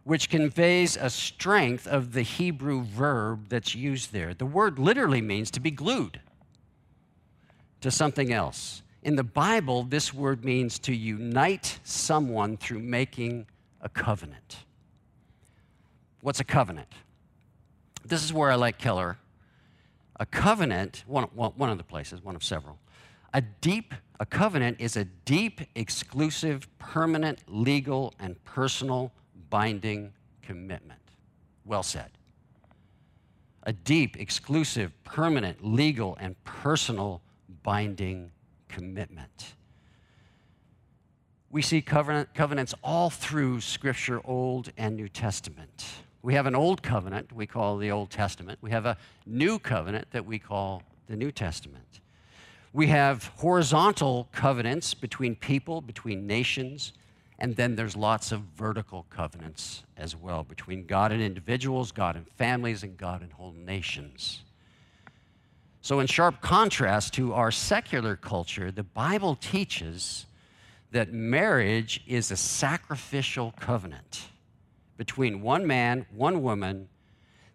which 0.04 0.30
conveys 0.30 0.96
a 0.96 1.10
strength 1.10 1.86
of 1.86 2.12
the 2.12 2.22
Hebrew 2.22 2.82
verb 2.82 3.50
that's 3.50 3.74
used 3.74 4.12
there. 4.12 4.32
The 4.32 4.46
word 4.46 4.78
literally 4.78 5.20
means 5.20 5.50
to 5.52 5.60
be 5.60 5.70
glued 5.70 6.20
to 7.82 7.90
something 7.90 8.32
else. 8.32 8.82
In 9.02 9.16
the 9.16 9.24
Bible, 9.24 9.82
this 9.82 10.14
word 10.14 10.44
means 10.44 10.78
to 10.80 10.94
unite 10.94 11.78
someone 11.84 12.56
through 12.56 12.78
making 12.78 13.46
a 13.80 13.88
covenant. 13.88 14.58
What's 16.20 16.40
a 16.40 16.44
covenant? 16.44 16.88
This 18.04 18.22
is 18.24 18.32
where 18.32 18.50
I 18.50 18.54
like 18.54 18.78
Keller. 18.78 19.18
A 20.20 20.26
covenant, 20.26 21.02
one, 21.06 21.24
one 21.24 21.70
of 21.70 21.78
the 21.78 21.84
places, 21.84 22.22
one 22.22 22.36
of 22.36 22.44
several. 22.44 22.78
A 23.34 23.40
deep, 23.40 23.92
a 24.20 24.26
covenant 24.26 24.76
is 24.80 24.96
a 24.96 25.04
deep, 25.04 25.60
exclusive, 25.74 26.68
permanent, 26.78 27.40
legal, 27.48 28.14
and 28.20 28.42
personal 28.44 29.10
binding 29.50 30.12
commitment. 30.42 31.00
Well 31.64 31.82
said. 31.82 32.10
A 33.64 33.72
deep, 33.72 34.16
exclusive, 34.16 34.92
permanent, 35.02 35.64
legal, 35.64 36.16
and 36.20 36.36
personal 36.44 37.20
binding 37.62 38.30
commitment. 38.68 39.54
We 41.50 41.60
see 41.62 41.82
covenant, 41.82 42.34
covenants 42.34 42.74
all 42.82 43.10
through 43.10 43.60
Scripture, 43.60 44.20
Old 44.24 44.72
and 44.78 44.96
New 44.96 45.08
Testament. 45.08 45.84
We 46.22 46.34
have 46.34 46.46
an 46.46 46.54
Old 46.54 46.82
Covenant 46.82 47.32
we 47.32 47.46
call 47.46 47.76
the 47.76 47.90
Old 47.90 48.10
Testament. 48.10 48.58
We 48.62 48.70
have 48.70 48.86
a 48.86 48.96
New 49.26 49.58
Covenant 49.58 50.06
that 50.12 50.24
we 50.24 50.38
call 50.38 50.82
the 51.08 51.16
New 51.16 51.30
Testament. 51.32 52.00
We 52.72 52.86
have 52.86 53.26
horizontal 53.36 54.28
covenants 54.32 54.94
between 54.94 55.36
people, 55.36 55.82
between 55.82 56.26
nations, 56.26 56.94
and 57.38 57.56
then 57.56 57.76
there's 57.76 57.96
lots 57.96 58.32
of 58.32 58.40
vertical 58.56 59.04
covenants 59.10 59.82
as 59.96 60.16
well 60.16 60.44
between 60.44 60.86
God 60.86 61.12
and 61.12 61.20
individuals, 61.20 61.92
God 61.92 62.16
and 62.16 62.26
families, 62.26 62.82
and 62.82 62.96
God 62.96 63.20
and 63.20 63.32
whole 63.32 63.52
nations. 63.52 64.42
So, 65.82 65.98
in 65.98 66.06
sharp 66.06 66.40
contrast 66.40 67.14
to 67.14 67.34
our 67.34 67.50
secular 67.50 68.14
culture, 68.14 68.70
the 68.70 68.84
Bible 68.84 69.34
teaches 69.34 70.26
that 70.92 71.12
marriage 71.12 72.00
is 72.06 72.30
a 72.30 72.36
sacrificial 72.36 73.52
covenant 73.58 74.28
between 74.96 75.42
one 75.42 75.66
man, 75.66 76.06
one 76.14 76.42
woman, 76.42 76.88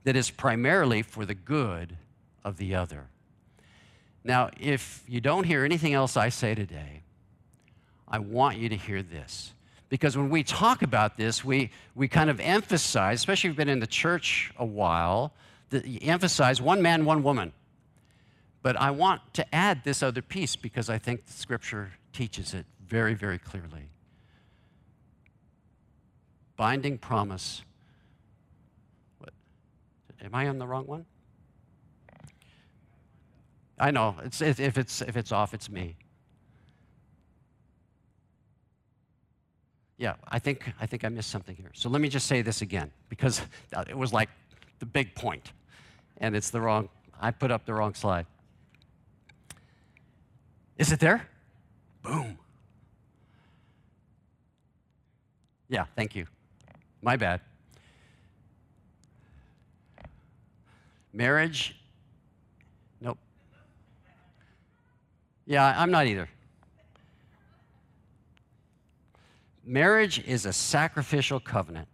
that 0.04 0.18
is 0.18 0.30
primarily 0.30 1.02
for 1.02 1.26
the 1.26 1.34
good 1.34 1.96
of 2.44 2.58
the 2.58 2.76
other. 2.76 3.06
Now, 4.26 4.50
if 4.60 5.04
you 5.08 5.22
don't 5.22 5.46
hear 5.46 5.64
anything 5.64 5.94
else 5.94 6.18
I 6.18 6.28
say 6.28 6.54
today, 6.54 7.04
I 8.10 8.20
want 8.20 8.58
you 8.58 8.68
to 8.68 8.76
hear 8.76 9.02
this. 9.02 9.54
Because 9.88 10.18
when 10.18 10.30
we 10.30 10.44
talk 10.44 10.82
about 10.82 11.16
this, 11.16 11.46
we, 11.46 11.72
we 11.96 12.10
kind 12.10 12.30
of 12.30 12.42
emphasize, 12.42 13.20
especially 13.20 13.50
if 13.50 13.52
you've 13.52 13.58
been 13.58 13.70
in 13.70 13.80
the 13.80 13.88
church 13.88 14.52
a 14.58 14.66
while, 14.66 15.32
that 15.70 15.86
you 15.86 16.00
emphasize 16.02 16.62
one 16.62 16.82
man, 16.82 17.06
one 17.06 17.24
woman. 17.24 17.54
But 18.62 18.76
I 18.76 18.92
want 18.92 19.22
to 19.36 19.56
add 19.56 19.84
this 19.84 20.02
other 20.04 20.22
piece 20.22 20.56
because 20.56 20.90
I 20.90 20.98
think 20.98 21.26
the 21.26 21.34
scripture 21.34 21.92
teaches 22.12 22.54
it 22.54 22.66
very, 22.86 23.14
very 23.14 23.38
clearly. 23.38 23.90
Binding 26.56 26.98
promise. 26.98 27.62
What? 29.20 29.32
Am 30.24 30.34
I 30.34 30.48
on 30.48 30.58
the 30.58 30.68
wrong 30.68 30.88
one? 30.88 31.06
I 33.80 33.92
know. 33.92 34.16
It's, 34.24 34.42
if, 34.42 34.78
it's, 34.78 35.02
if 35.02 35.16
it's 35.16 35.32
off, 35.32 35.54
it's 35.54 35.70
me. 35.70 35.96
Yeah, 39.98 40.14
I 40.28 40.40
think, 40.40 40.72
I 40.80 40.86
think 40.86 41.04
I 41.04 41.10
missed 41.10 41.30
something 41.30 41.56
here. 41.56 41.72
So 41.74 41.90
let 41.90 42.02
me 42.02 42.10
just 42.10 42.28
say 42.28 42.42
this 42.42 42.62
again 42.62 42.92
because 43.10 43.42
it 43.88 43.98
was 43.98 44.14
like 44.14 44.30
the 44.80 44.86
big 44.86 45.16
point, 45.16 45.52
and 46.18 46.36
it's 46.36 46.50
the 46.50 46.62
wrong, 46.62 46.90
I 47.20 47.32
put 47.32 47.52
up 47.52 47.66
the 47.66 47.74
wrong 47.74 47.94
slide. 47.94 48.26
Is 50.78 50.92
it 50.92 51.00
there? 51.00 51.28
Boom. 52.04 52.38
Yeah, 55.70 55.86
thank 55.96 56.16
you. 56.16 56.26
My 57.02 57.18
bad. 57.18 57.42
Marriage? 61.12 61.76
Nope. 63.02 63.18
Yeah, 65.46 65.74
I'm 65.78 65.90
not 65.92 66.06
either. 66.06 66.30
Marriage 69.66 70.24
is 70.26 70.46
a 70.46 70.54
sacrificial 70.54 71.40
covenant 71.40 71.88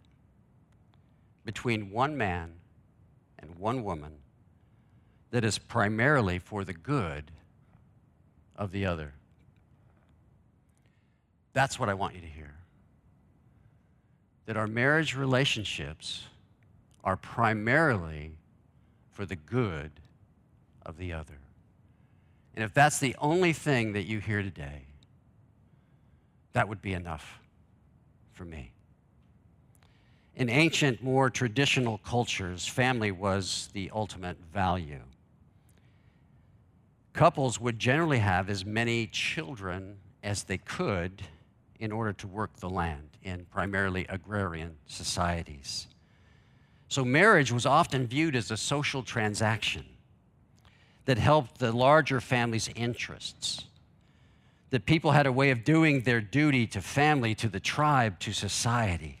between 1.44 1.90
one 1.90 2.16
man 2.16 2.52
and 3.38 3.56
one 3.56 3.82
woman 3.82 4.12
that 5.30 5.44
is 5.44 5.58
primarily 5.58 6.38
for 6.38 6.64
the 6.64 6.72
good 6.72 7.32
of 8.56 8.72
the 8.72 8.86
other. 8.86 9.12
That's 11.52 11.78
what 11.78 11.88
I 11.88 11.94
want 11.94 12.14
you 12.14 12.20
to 12.20 12.26
hear. 12.26 12.54
That 14.46 14.56
our 14.56 14.66
marriage 14.66 15.16
relationships 15.16 16.24
are 17.02 17.16
primarily 17.16 18.32
for 19.12 19.24
the 19.24 19.36
good 19.36 19.92
of 20.84 20.98
the 20.98 21.12
other. 21.12 21.38
And 22.54 22.64
if 22.64 22.74
that's 22.74 22.98
the 22.98 23.16
only 23.18 23.52
thing 23.52 23.92
that 23.94 24.04
you 24.04 24.18
hear 24.18 24.42
today, 24.42 24.82
that 26.52 26.68
would 26.68 26.82
be 26.82 26.92
enough 26.92 27.40
for 28.32 28.44
me. 28.44 28.70
In 30.36 30.50
ancient, 30.50 31.02
more 31.02 31.30
traditional 31.30 31.98
cultures, 31.98 32.66
family 32.66 33.12
was 33.12 33.68
the 33.72 33.90
ultimate 33.94 34.36
value 34.52 35.00
couples 37.14 37.60
would 37.60 37.78
generally 37.78 38.18
have 38.18 38.50
as 38.50 38.66
many 38.66 39.06
children 39.06 39.96
as 40.22 40.42
they 40.44 40.58
could 40.58 41.22
in 41.78 41.92
order 41.92 42.12
to 42.12 42.26
work 42.26 42.56
the 42.56 42.68
land 42.68 43.08
in 43.22 43.46
primarily 43.46 44.04
agrarian 44.08 44.76
societies. 44.86 45.86
So, 46.88 47.04
marriage 47.04 47.50
was 47.50 47.66
often 47.66 48.06
viewed 48.06 48.36
as 48.36 48.50
a 48.50 48.56
social 48.56 49.02
transaction 49.02 49.84
that 51.06 51.18
helped 51.18 51.58
the 51.58 51.72
larger 51.72 52.20
family's 52.20 52.68
interests. 52.74 53.64
That 54.70 54.86
people 54.86 55.12
had 55.12 55.26
a 55.26 55.32
way 55.32 55.50
of 55.50 55.62
doing 55.62 56.02
their 56.02 56.20
duty 56.20 56.66
to 56.68 56.80
family, 56.80 57.34
to 57.36 57.48
the 57.48 57.60
tribe, 57.60 58.18
to 58.20 58.32
society. 58.32 59.20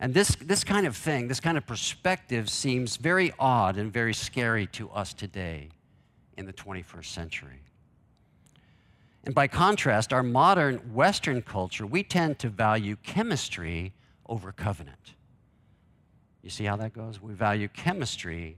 And 0.00 0.14
this, 0.14 0.36
this 0.36 0.64
kind 0.64 0.86
of 0.86 0.96
thing, 0.96 1.28
this 1.28 1.40
kind 1.40 1.58
of 1.58 1.66
perspective 1.66 2.48
seems 2.48 2.96
very 2.96 3.32
odd 3.38 3.76
and 3.76 3.92
very 3.92 4.14
scary 4.14 4.66
to 4.68 4.90
us 4.90 5.12
today 5.12 5.68
in 6.36 6.46
the 6.46 6.52
21st 6.52 7.06
century. 7.06 7.60
And 9.24 9.34
by 9.34 9.46
contrast, 9.46 10.12
our 10.12 10.22
modern 10.22 10.78
Western 10.92 11.42
culture, 11.42 11.86
we 11.86 12.02
tend 12.02 12.38
to 12.40 12.48
value 12.48 12.96
chemistry 13.02 13.92
over 14.26 14.50
covenant. 14.52 15.14
You 16.42 16.50
see 16.50 16.64
how 16.64 16.76
that 16.76 16.92
goes? 16.92 17.22
We 17.22 17.34
value 17.34 17.68
chemistry 17.68 18.56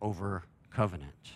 over 0.00 0.44
covenant. 0.70 1.32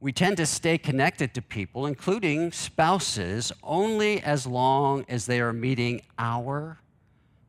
We 0.00 0.12
tend 0.12 0.36
to 0.38 0.46
stay 0.46 0.76
connected 0.76 1.32
to 1.34 1.42
people, 1.42 1.86
including 1.86 2.52
spouses, 2.52 3.52
only 3.62 4.20
as 4.20 4.46
long 4.46 5.06
as 5.08 5.26
they 5.26 5.40
are 5.40 5.52
meeting 5.52 6.02
our 6.18 6.78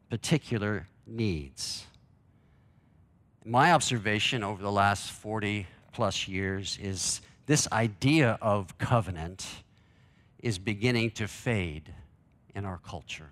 particular 0.09 0.87
needs. 1.07 1.85
My 3.43 3.73
observation 3.73 4.43
over 4.43 4.61
the 4.61 4.71
last 4.71 5.11
40 5.11 5.67
plus 5.95 6.27
years 6.27 6.77
is 6.81 7.21
this 7.45 7.71
idea 7.71 8.37
of 8.41 8.77
covenant 8.77 9.45
is 10.39 10.59
beginning 10.59 11.09
to 11.09 11.25
fade 11.25 11.93
in 12.53 12.65
our 12.65 12.79
culture. 12.79 13.29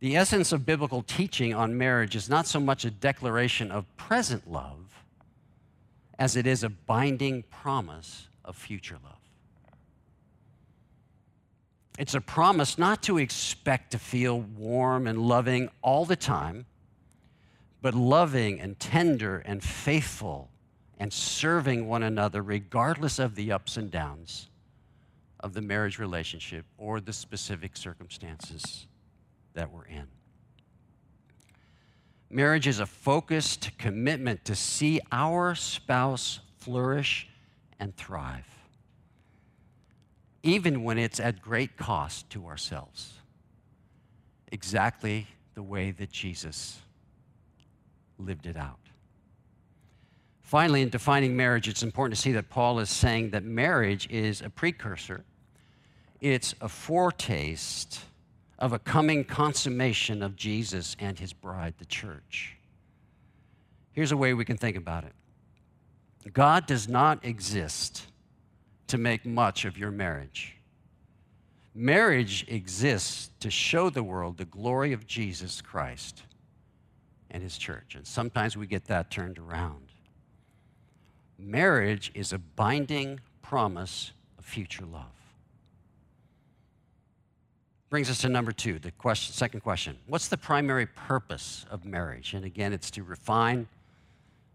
The 0.00 0.16
essence 0.16 0.50
of 0.50 0.66
biblical 0.66 1.02
teaching 1.02 1.54
on 1.54 1.78
marriage 1.78 2.16
is 2.16 2.28
not 2.28 2.48
so 2.48 2.58
much 2.58 2.84
a 2.84 2.90
declaration 2.90 3.70
of 3.70 3.86
present 3.96 4.50
love 4.50 5.04
as 6.18 6.34
it 6.34 6.48
is 6.48 6.64
a 6.64 6.68
binding 6.68 7.44
promise 7.44 8.26
of 8.44 8.56
future 8.56 8.98
love. 9.04 9.20
It's 11.96 12.14
a 12.14 12.20
promise 12.20 12.76
not 12.76 13.04
to 13.04 13.18
expect 13.18 13.92
to 13.92 14.00
feel 14.00 14.40
warm 14.40 15.06
and 15.06 15.28
loving 15.28 15.70
all 15.80 16.04
the 16.04 16.16
time, 16.16 16.66
but 17.82 17.94
loving 17.94 18.60
and 18.60 18.78
tender 18.78 19.38
and 19.38 19.62
faithful 19.62 20.50
and 20.98 21.12
serving 21.12 21.88
one 21.88 22.02
another 22.02 22.42
regardless 22.42 23.18
of 23.18 23.34
the 23.34 23.50
ups 23.50 23.76
and 23.76 23.90
downs 23.90 24.48
of 25.40 25.54
the 25.54 25.62
marriage 25.62 25.98
relationship 25.98 26.66
or 26.76 27.00
the 27.00 27.12
specific 27.12 27.76
circumstances 27.76 28.86
that 29.54 29.72
we're 29.72 29.86
in. 29.86 30.06
Marriage 32.28 32.68
is 32.68 32.78
a 32.78 32.86
focused 32.86 33.70
commitment 33.78 34.44
to 34.44 34.54
see 34.54 35.00
our 35.10 35.54
spouse 35.54 36.40
flourish 36.58 37.28
and 37.80 37.96
thrive, 37.96 38.46
even 40.42 40.84
when 40.84 40.98
it's 40.98 41.18
at 41.18 41.40
great 41.40 41.76
cost 41.76 42.28
to 42.30 42.46
ourselves. 42.46 43.14
Exactly 44.52 45.26
the 45.54 45.62
way 45.62 45.90
that 45.90 46.10
Jesus 46.10 46.78
lived 48.20 48.46
it 48.46 48.56
out. 48.56 48.78
Finally, 50.42 50.82
in 50.82 50.88
defining 50.88 51.36
marriage, 51.36 51.68
it's 51.68 51.82
important 51.82 52.16
to 52.16 52.20
see 52.20 52.32
that 52.32 52.50
Paul 52.50 52.80
is 52.80 52.90
saying 52.90 53.30
that 53.30 53.44
marriage 53.44 54.08
is 54.10 54.40
a 54.40 54.50
precursor, 54.50 55.24
it's 56.20 56.54
a 56.60 56.68
foretaste 56.68 58.00
of 58.58 58.72
a 58.72 58.78
coming 58.78 59.24
consummation 59.24 60.22
of 60.22 60.36
Jesus 60.36 60.96
and 60.98 61.18
his 61.18 61.32
bride, 61.32 61.74
the 61.78 61.84
church. 61.84 62.56
Here's 63.92 64.12
a 64.12 64.16
way 64.16 64.34
we 64.34 64.44
can 64.44 64.56
think 64.56 64.76
about 64.76 65.04
it 65.04 65.12
God 66.32 66.66
does 66.66 66.88
not 66.88 67.24
exist 67.24 68.06
to 68.88 68.98
make 68.98 69.24
much 69.24 69.64
of 69.64 69.78
your 69.78 69.90
marriage. 69.90 70.56
Marriage 71.74 72.44
exists 72.48 73.30
to 73.38 73.50
show 73.50 73.88
the 73.88 74.02
world 74.02 74.36
the 74.36 74.44
glory 74.44 74.92
of 74.92 75.06
Jesus 75.06 75.60
Christ 75.60 76.24
and 77.30 77.42
his 77.42 77.56
church. 77.58 77.94
And 77.94 78.06
sometimes 78.06 78.56
we 78.56 78.66
get 78.66 78.86
that 78.86 79.10
turned 79.10 79.38
around. 79.38 79.88
Marriage 81.38 82.10
is 82.14 82.32
a 82.32 82.38
binding 82.38 83.20
promise 83.42 84.12
of 84.38 84.44
future 84.44 84.84
love. 84.84 85.06
Brings 87.88 88.08
us 88.08 88.18
to 88.18 88.28
number 88.28 88.52
two, 88.52 88.78
the 88.78 88.92
question, 88.92 89.34
second 89.34 89.60
question. 89.60 89.96
What's 90.06 90.28
the 90.28 90.36
primary 90.36 90.86
purpose 90.86 91.66
of 91.70 91.84
marriage? 91.84 92.34
And 92.34 92.44
again, 92.44 92.72
it's 92.72 92.90
to 92.92 93.02
refine, 93.02 93.66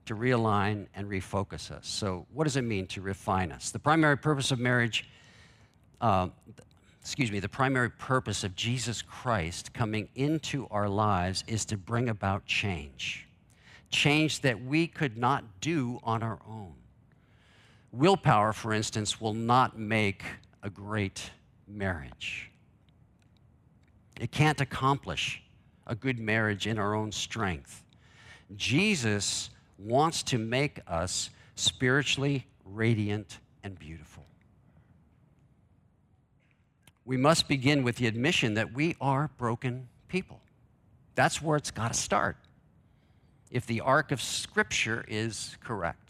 to 0.06 0.16
realign, 0.16 0.88
and 0.96 1.10
refocus 1.10 1.70
us. 1.70 1.86
So, 1.86 2.28
what 2.34 2.46
does 2.46 2.56
it 2.56 2.62
mean 2.62 2.88
to 2.88 3.02
refine 3.02 3.52
us? 3.52 3.72
The 3.72 3.80
primary 3.80 4.18
purpose 4.18 4.52
of 4.52 4.60
marriage, 4.60 5.10
uh, 6.00 6.30
excuse 7.06 7.32
me, 7.32 7.40
the 7.40 7.48
primary 7.48 7.92
purpose 7.92 8.44
of 8.44 8.56
Jesus 8.56 9.04
Christ 9.04 9.76
coming 9.76 10.10
into 10.16 10.68
our 10.72 10.90
lives 10.90 11.44
is 11.46 11.64
to 11.66 11.78
bring 11.78 12.10
about 12.10 12.48
change. 12.48 13.28
Change 13.92 14.42
that 14.42 14.66
we 14.66 14.88
could 14.88 15.16
not 15.16 15.44
do 15.62 16.00
on 16.04 16.24
our 16.24 16.40
own. 16.50 16.74
Willpower, 17.92 18.54
for 18.54 18.74
instance, 18.74 19.22
will 19.22 19.36
not 19.36 19.78
make 19.78 20.24
a 20.64 20.70
great 20.72 21.30
marriage. 21.68 22.50
It 24.20 24.32
can't 24.32 24.60
accomplish 24.60 25.44
a 25.86 25.94
good 25.94 26.18
marriage 26.18 26.66
in 26.66 26.80
our 26.80 26.96
own 26.96 27.12
strength. 27.12 27.84
Jesus 28.56 29.52
wants 29.78 30.24
to 30.24 30.40
make 30.40 30.80
us 30.88 31.30
spiritually 31.54 32.48
radiant 32.66 33.38
and 33.64 33.78
beautiful. 33.78 34.15
We 37.06 37.18
must 37.18 37.48
begin 37.48 37.84
with 37.84 37.98
the 37.98 38.08
admission 38.08 38.56
that 38.56 38.74
we 38.74 38.96
are 39.00 39.30
broken 39.38 39.88
people. 40.08 40.42
That's 41.14 41.42
where 41.42 41.56
it's 41.56 41.72
got 41.72 41.94
to 41.94 42.00
start, 42.00 42.36
if 43.52 43.68
the 43.68 43.82
arc 43.82 44.12
of 44.12 44.22
Scripture 44.22 45.06
is 45.08 45.56
correct. 45.64 46.10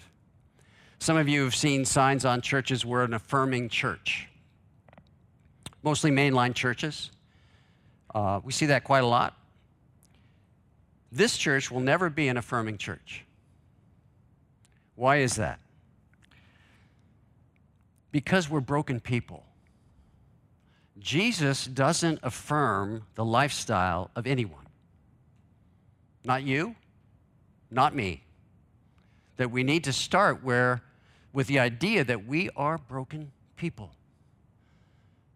Some 1.00 1.18
of 1.18 1.28
you 1.28 1.44
have 1.44 1.54
seen 1.54 1.84
signs 1.84 2.24
on 2.24 2.42
churches, 2.42 2.86
we're 2.86 3.04
an 3.04 3.14
affirming 3.14 3.70
church, 3.70 4.28
mostly 5.84 6.12
mainline 6.12 6.56
churches. 6.56 7.12
Uh, 8.14 8.40
we 8.44 8.54
see 8.54 8.68
that 8.68 8.86
quite 8.86 9.04
a 9.04 9.08
lot. 9.08 9.38
This 11.12 11.38
church 11.38 11.70
will 11.70 11.82
never 11.82 12.10
be 12.10 12.30
an 12.30 12.38
affirming 12.38 12.78
church. 12.78 13.26
Why 14.96 15.18
is 15.18 15.36
that? 15.36 15.60
Because 18.12 18.50
we're 18.50 18.62
broken 18.62 19.02
people. 19.02 19.44
Jesus 21.00 21.66
doesn't 21.66 22.20
affirm 22.24 23.04
the 23.16 23.26
lifestyle 23.26 24.10
of 24.16 24.26
anyone. 24.26 24.66
Not 26.24 26.44
you, 26.44 26.76
not 27.70 27.94
me. 27.94 28.24
That 29.38 29.52
we 29.52 29.64
need 29.64 29.84
to 29.84 29.94
start 29.94 30.44
where 30.44 30.82
with 31.34 31.48
the 31.48 31.60
idea 31.60 32.04
that 32.06 32.26
we 32.26 32.50
are 32.56 32.78
broken 32.78 33.32
people. 33.58 33.92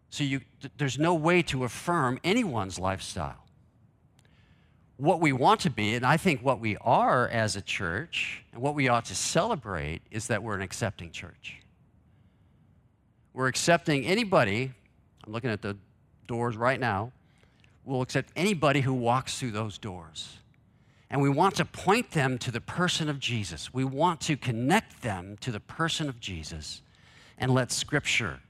So 0.08 0.24
you, 0.24 0.40
there's 0.78 0.98
no 0.98 1.14
way 1.14 1.42
to 1.42 1.64
affirm 1.64 2.18
anyone's 2.24 2.78
lifestyle. 2.78 3.44
What 4.96 5.20
we 5.20 5.32
want 5.32 5.60
to 5.60 5.70
be, 5.70 5.94
and 5.94 6.04
I 6.04 6.16
think 6.16 6.42
what 6.42 6.58
we 6.58 6.76
are 6.78 7.28
as 7.28 7.54
a 7.56 7.62
church, 7.62 8.42
and 8.52 8.60
what 8.60 8.74
we 8.74 8.88
ought 8.88 9.04
to 9.06 9.14
celebrate, 9.14 10.02
is 10.10 10.26
that 10.26 10.42
we're 10.42 10.54
an 10.54 10.62
accepting 10.62 11.10
church. 11.10 11.60
We're 13.32 13.46
accepting 13.46 14.04
anybody, 14.04 14.72
I'm 15.30 15.34
looking 15.34 15.50
at 15.50 15.62
the 15.62 15.76
doors 16.26 16.56
right 16.56 16.80
now, 16.80 17.12
we'll 17.84 18.02
accept 18.02 18.32
anybody 18.34 18.80
who 18.80 18.92
walks 18.92 19.38
through 19.38 19.52
those 19.52 19.78
doors. 19.78 20.38
And 21.08 21.22
we 21.22 21.28
want 21.28 21.54
to 21.54 21.64
point 21.64 22.10
them 22.10 22.36
to 22.38 22.50
the 22.50 22.60
person 22.60 23.08
of 23.08 23.20
Jesus. 23.20 23.72
We 23.72 23.84
want 23.84 24.20
to 24.22 24.36
connect 24.36 25.02
them 25.02 25.36
to 25.42 25.52
the 25.52 25.60
person 25.60 26.08
of 26.08 26.18
Jesus 26.18 26.82
and 27.38 27.54
let 27.54 27.70
Scripture 27.70 28.40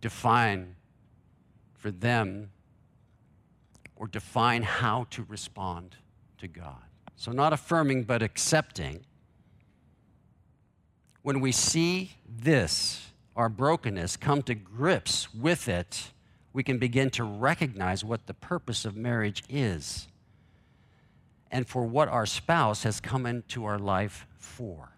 define 0.00 0.76
for 1.76 1.90
them 1.90 2.52
or 3.96 4.06
define 4.06 4.62
how 4.62 5.08
to 5.10 5.26
respond 5.28 5.96
to 6.38 6.46
God. 6.46 6.84
So, 7.16 7.32
not 7.32 7.52
affirming, 7.52 8.04
but 8.04 8.22
accepting. 8.22 9.00
When 11.22 11.40
we 11.40 11.50
see 11.50 12.12
this, 12.24 13.04
our 13.36 13.48
brokenness, 13.48 14.16
come 14.16 14.42
to 14.42 14.54
grips 14.54 15.34
with 15.34 15.68
it, 15.68 16.12
we 16.52 16.62
can 16.62 16.78
begin 16.78 17.10
to 17.10 17.24
recognize 17.24 18.04
what 18.04 18.26
the 18.26 18.34
purpose 18.34 18.84
of 18.84 18.96
marriage 18.96 19.42
is 19.48 20.06
and 21.50 21.66
for 21.66 21.84
what 21.84 22.08
our 22.08 22.26
spouse 22.26 22.84
has 22.84 23.00
come 23.00 23.26
into 23.26 23.64
our 23.64 23.78
life 23.78 24.26
for. 24.38 24.90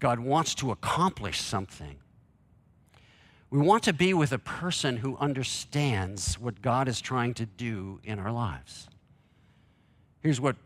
God 0.00 0.18
wants 0.18 0.54
to 0.56 0.70
accomplish 0.70 1.40
something 1.40 1.98
we 3.54 3.60
want 3.60 3.84
to 3.84 3.92
be 3.92 4.12
with 4.12 4.32
a 4.32 4.38
person 4.38 4.96
who 4.96 5.16
understands 5.18 6.40
what 6.40 6.60
God 6.60 6.88
is 6.88 7.00
trying 7.00 7.34
to 7.34 7.46
do 7.46 8.00
in 8.02 8.18
our 8.18 8.32
lives. 8.32 8.88
Here's 10.18 10.40
what 10.40 10.56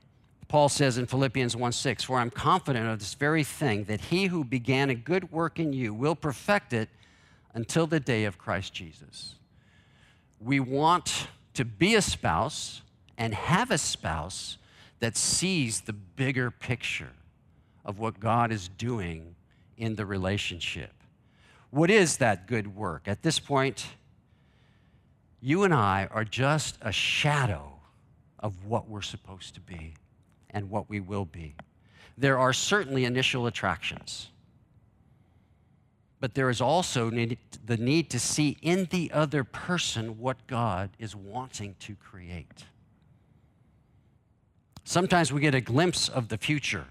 Paul 0.48 0.70
says 0.70 0.96
in 0.96 1.06
Philippians 1.06 1.54
1 1.54 1.72
6 1.72 2.04
For 2.04 2.18
I'm 2.18 2.30
confident 2.30 2.88
of 2.88 2.98
this 2.98 3.14
very 3.14 3.44
thing, 3.44 3.84
that 3.84 4.00
he 4.00 4.26
who 4.26 4.44
began 4.44 4.88
a 4.88 4.94
good 4.94 5.30
work 5.30 5.60
in 5.60 5.72
you 5.72 5.92
will 5.92 6.16
perfect 6.16 6.72
it 6.72 6.88
until 7.52 7.86
the 7.86 8.00
day 8.00 8.24
of 8.24 8.38
Christ 8.38 8.72
Jesus. 8.72 9.34
We 10.40 10.58
want 10.58 11.28
to 11.54 11.64
be 11.64 11.94
a 11.94 12.02
spouse 12.02 12.80
and 13.18 13.34
have 13.34 13.70
a 13.70 13.78
spouse 13.78 14.56
that 15.00 15.16
sees 15.16 15.82
the 15.82 15.92
bigger 15.92 16.50
picture 16.50 17.12
of 17.84 17.98
what 17.98 18.18
God 18.18 18.50
is 18.50 18.68
doing 18.68 19.34
in 19.76 19.96
the 19.96 20.06
relationship. 20.06 20.92
What 21.70 21.90
is 21.90 22.16
that 22.18 22.46
good 22.46 22.74
work? 22.74 23.06
At 23.06 23.22
this 23.22 23.38
point, 23.38 23.86
you 25.40 25.64
and 25.64 25.74
I 25.74 26.08
are 26.10 26.24
just 26.24 26.78
a 26.80 26.90
shadow 26.90 27.74
of 28.38 28.64
what 28.64 28.88
we're 28.88 29.02
supposed 29.02 29.54
to 29.54 29.60
be 29.60 29.94
and 30.50 30.70
what 30.70 30.88
we 30.88 31.00
will 31.00 31.24
be. 31.24 31.54
There 32.16 32.38
are 32.38 32.52
certainly 32.52 33.04
initial 33.04 33.46
attractions, 33.46 34.30
but 36.20 36.34
there 36.34 36.50
is 36.50 36.60
also 36.60 37.10
need, 37.10 37.38
the 37.64 37.76
need 37.76 38.10
to 38.10 38.18
see 38.18 38.58
in 38.62 38.86
the 38.90 39.10
other 39.12 39.44
person 39.44 40.18
what 40.18 40.46
God 40.46 40.90
is 40.98 41.14
wanting 41.14 41.76
to 41.80 41.94
create. 41.94 42.64
Sometimes 44.84 45.32
we 45.32 45.40
get 45.40 45.54
a 45.54 45.60
glimpse 45.60 46.08
of 46.08 46.28
the 46.28 46.38
future 46.38 46.86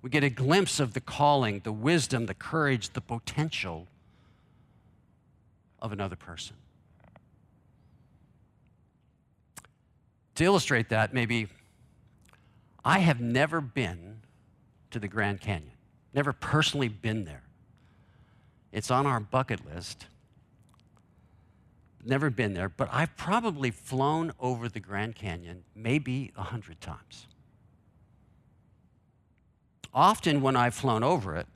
We 0.00 0.10
get 0.10 0.22
a 0.22 0.30
glimpse 0.30 0.78
of 0.80 0.94
the 0.94 1.00
calling, 1.00 1.60
the 1.64 1.72
wisdom, 1.72 2.26
the 2.26 2.34
courage, 2.34 2.90
the 2.90 3.00
potential 3.00 3.88
of 5.80 5.92
another 5.92 6.16
person. 6.16 6.56
To 10.36 10.44
illustrate 10.44 10.88
that, 10.90 11.12
maybe 11.12 11.48
I 12.88 13.00
have 13.00 13.20
never 13.20 13.60
been 13.60 14.22
to 14.92 14.98
the 14.98 15.08
Grand 15.08 15.42
Canyon, 15.42 15.76
never 16.14 16.32
personally 16.32 16.88
been 16.88 17.26
there. 17.26 17.42
It's 18.72 18.90
on 18.90 19.06
our 19.06 19.20
bucket 19.20 19.60
list. 19.66 20.06
Never 22.02 22.30
been 22.30 22.54
there, 22.54 22.70
but 22.70 22.88
I've 22.90 23.14
probably 23.14 23.70
flown 23.70 24.32
over 24.40 24.70
the 24.70 24.80
Grand 24.80 25.16
Canyon 25.16 25.64
maybe 25.74 26.32
a 26.34 26.42
hundred 26.44 26.80
times. 26.80 27.26
Often, 29.92 30.40
when 30.40 30.56
I've 30.56 30.74
flown 30.74 31.02
over 31.02 31.36
it, 31.36 31.46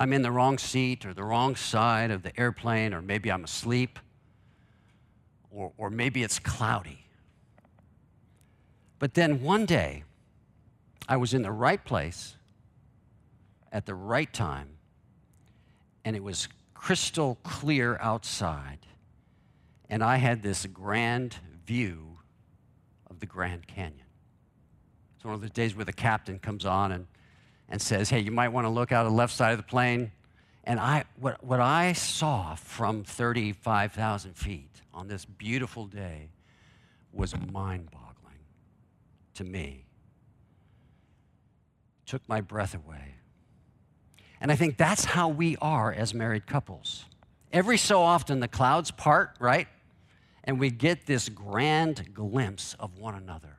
I'm 0.00 0.12
in 0.12 0.22
the 0.22 0.32
wrong 0.32 0.58
seat 0.58 1.06
or 1.06 1.14
the 1.14 1.22
wrong 1.22 1.54
side 1.54 2.10
of 2.10 2.24
the 2.24 2.36
airplane, 2.40 2.92
or 2.92 3.00
maybe 3.00 3.30
I'm 3.30 3.44
asleep, 3.44 4.00
or, 5.52 5.70
or 5.78 5.90
maybe 5.90 6.24
it's 6.24 6.40
cloudy. 6.40 7.06
But 8.98 9.14
then 9.14 9.40
one 9.40 9.64
day, 9.64 10.02
I 11.08 11.16
was 11.16 11.34
in 11.34 11.42
the 11.42 11.52
right 11.52 11.82
place 11.84 12.36
at 13.72 13.86
the 13.86 13.94
right 13.94 14.32
time, 14.32 14.78
and 16.04 16.16
it 16.16 16.22
was 16.22 16.48
crystal 16.74 17.38
clear 17.42 17.98
outside, 18.00 18.78
and 19.88 20.02
I 20.02 20.16
had 20.16 20.42
this 20.42 20.66
grand 20.66 21.36
view 21.66 22.18
of 23.10 23.20
the 23.20 23.26
Grand 23.26 23.66
Canyon. 23.66 24.06
It's 25.16 25.24
one 25.24 25.34
of 25.34 25.40
those 25.40 25.50
days 25.50 25.74
where 25.74 25.84
the 25.84 25.92
captain 25.92 26.38
comes 26.38 26.64
on 26.64 26.92
and 26.92 27.06
and 27.68 27.80
says, 27.80 28.10
hey, 28.10 28.20
you 28.20 28.30
might 28.30 28.50
want 28.50 28.66
to 28.66 28.68
look 28.68 28.92
out 28.92 29.04
the 29.04 29.10
left 29.10 29.34
side 29.34 29.52
of 29.52 29.56
the 29.56 29.62
plane. 29.64 30.12
And 30.64 30.80
I, 30.80 31.04
what, 31.18 31.42
what 31.44 31.60
I 31.60 31.92
saw 31.92 32.54
from 32.54 33.04
35,000 33.04 34.34
feet 34.34 34.80
on 34.92 35.08
this 35.08 35.24
beautiful 35.24 35.86
day 35.86 36.30
was 37.12 37.34
mind 37.52 37.90
boggling 37.90 38.38
to 39.34 39.44
me. 39.44 39.83
Took 42.06 42.28
my 42.28 42.40
breath 42.40 42.74
away. 42.74 43.14
And 44.40 44.52
I 44.52 44.56
think 44.56 44.76
that's 44.76 45.04
how 45.04 45.28
we 45.28 45.56
are 45.62 45.92
as 45.92 46.12
married 46.12 46.46
couples. 46.46 47.04
Every 47.52 47.78
so 47.78 48.02
often, 48.02 48.40
the 48.40 48.48
clouds 48.48 48.90
part, 48.90 49.36
right? 49.38 49.68
And 50.42 50.58
we 50.58 50.70
get 50.70 51.06
this 51.06 51.28
grand 51.28 52.12
glimpse 52.12 52.74
of 52.78 52.98
one 52.98 53.14
another 53.14 53.58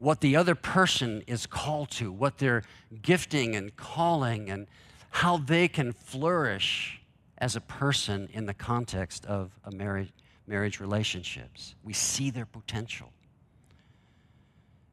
what 0.00 0.22
the 0.22 0.34
other 0.34 0.54
person 0.54 1.22
is 1.26 1.46
called 1.46 1.90
to, 1.90 2.10
what 2.10 2.38
their 2.38 2.62
gifting 3.02 3.54
and 3.54 3.76
calling, 3.76 4.50
and 4.50 4.66
how 5.10 5.36
they 5.36 5.68
can 5.68 5.92
flourish 5.92 7.00
as 7.38 7.54
a 7.54 7.60
person 7.60 8.28
in 8.32 8.46
the 8.46 8.54
context 8.54 9.26
of 9.26 9.52
a 9.64 9.70
marriage, 9.70 10.10
marriage 10.46 10.80
relationships. 10.80 11.74
We 11.84 11.92
see 11.92 12.30
their 12.30 12.46
potential. 12.46 13.12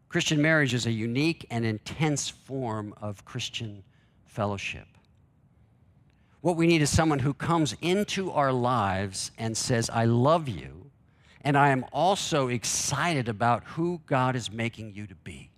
Christian 0.09 0.41
marriage 0.41 0.73
is 0.73 0.85
a 0.85 0.91
unique 0.91 1.45
and 1.51 1.65
intense 1.65 2.29
form 2.29 2.93
of 3.01 3.25
Christian 3.25 3.83
fellowship. 4.25 4.87
What 6.41 6.55
we 6.55 6.67
need 6.67 6.81
is 6.81 6.89
someone 6.89 7.19
who 7.19 7.33
comes 7.33 7.75
into 7.81 8.31
our 8.31 8.53
lives 8.53 9.31
and 9.37 9.57
says, 9.57 9.89
I 9.89 10.05
love 10.05 10.47
you, 10.47 10.91
and 11.41 11.57
I 11.57 11.69
am 11.69 11.85
also 11.91 12.47
excited 12.47 13.27
about 13.27 13.63
who 13.65 14.01
God 14.05 14.35
is 14.35 14.49
making 14.49 14.93
you 14.93 15.07
to 15.07 15.15
be. 15.15 15.49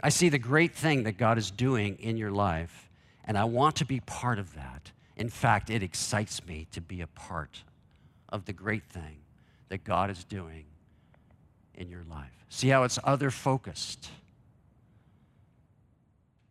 I 0.00 0.10
see 0.10 0.28
the 0.28 0.38
great 0.38 0.74
thing 0.74 1.04
that 1.04 1.16
God 1.16 1.38
is 1.38 1.50
doing 1.50 1.96
in 1.98 2.16
your 2.16 2.30
life, 2.30 2.88
and 3.24 3.36
I 3.36 3.44
want 3.44 3.76
to 3.76 3.84
be 3.84 4.00
part 4.00 4.38
of 4.38 4.54
that. 4.54 4.92
In 5.16 5.28
fact, 5.28 5.70
it 5.70 5.82
excites 5.82 6.46
me 6.46 6.68
to 6.70 6.80
be 6.80 7.00
a 7.00 7.06
part 7.06 7.64
of 8.28 8.44
the 8.44 8.52
great 8.52 8.84
thing 8.84 9.16
that 9.70 9.82
God 9.82 10.10
is 10.10 10.22
doing 10.22 10.66
in 11.76 11.90
your 11.90 12.04
life. 12.10 12.44
See 12.48 12.68
how 12.68 12.84
it's 12.84 12.98
other 13.04 13.30
focused. 13.30 14.10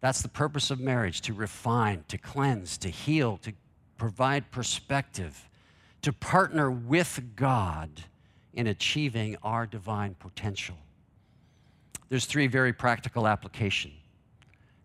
That's 0.02 0.22
the 0.22 0.30
purpose 0.30 0.70
of 0.70 0.80
marriage 0.80 1.22
to 1.22 1.34
refine, 1.34 2.04
to 2.10 2.18
cleanse, 2.18 2.78
to 2.80 2.90
heal, 2.90 3.38
to 3.38 3.54
provide 3.98 4.52
perspective 4.52 5.50
to 6.04 6.14
partner 6.14 6.70
with 6.70 7.22
God 7.36 7.90
in 8.54 8.68
achieving 8.68 9.36
our 9.42 9.66
divine 9.66 10.16
potential. 10.20 10.76
There's 12.10 12.26
three 12.26 12.48
very 12.48 12.72
practical 12.72 13.28
application 13.28 13.92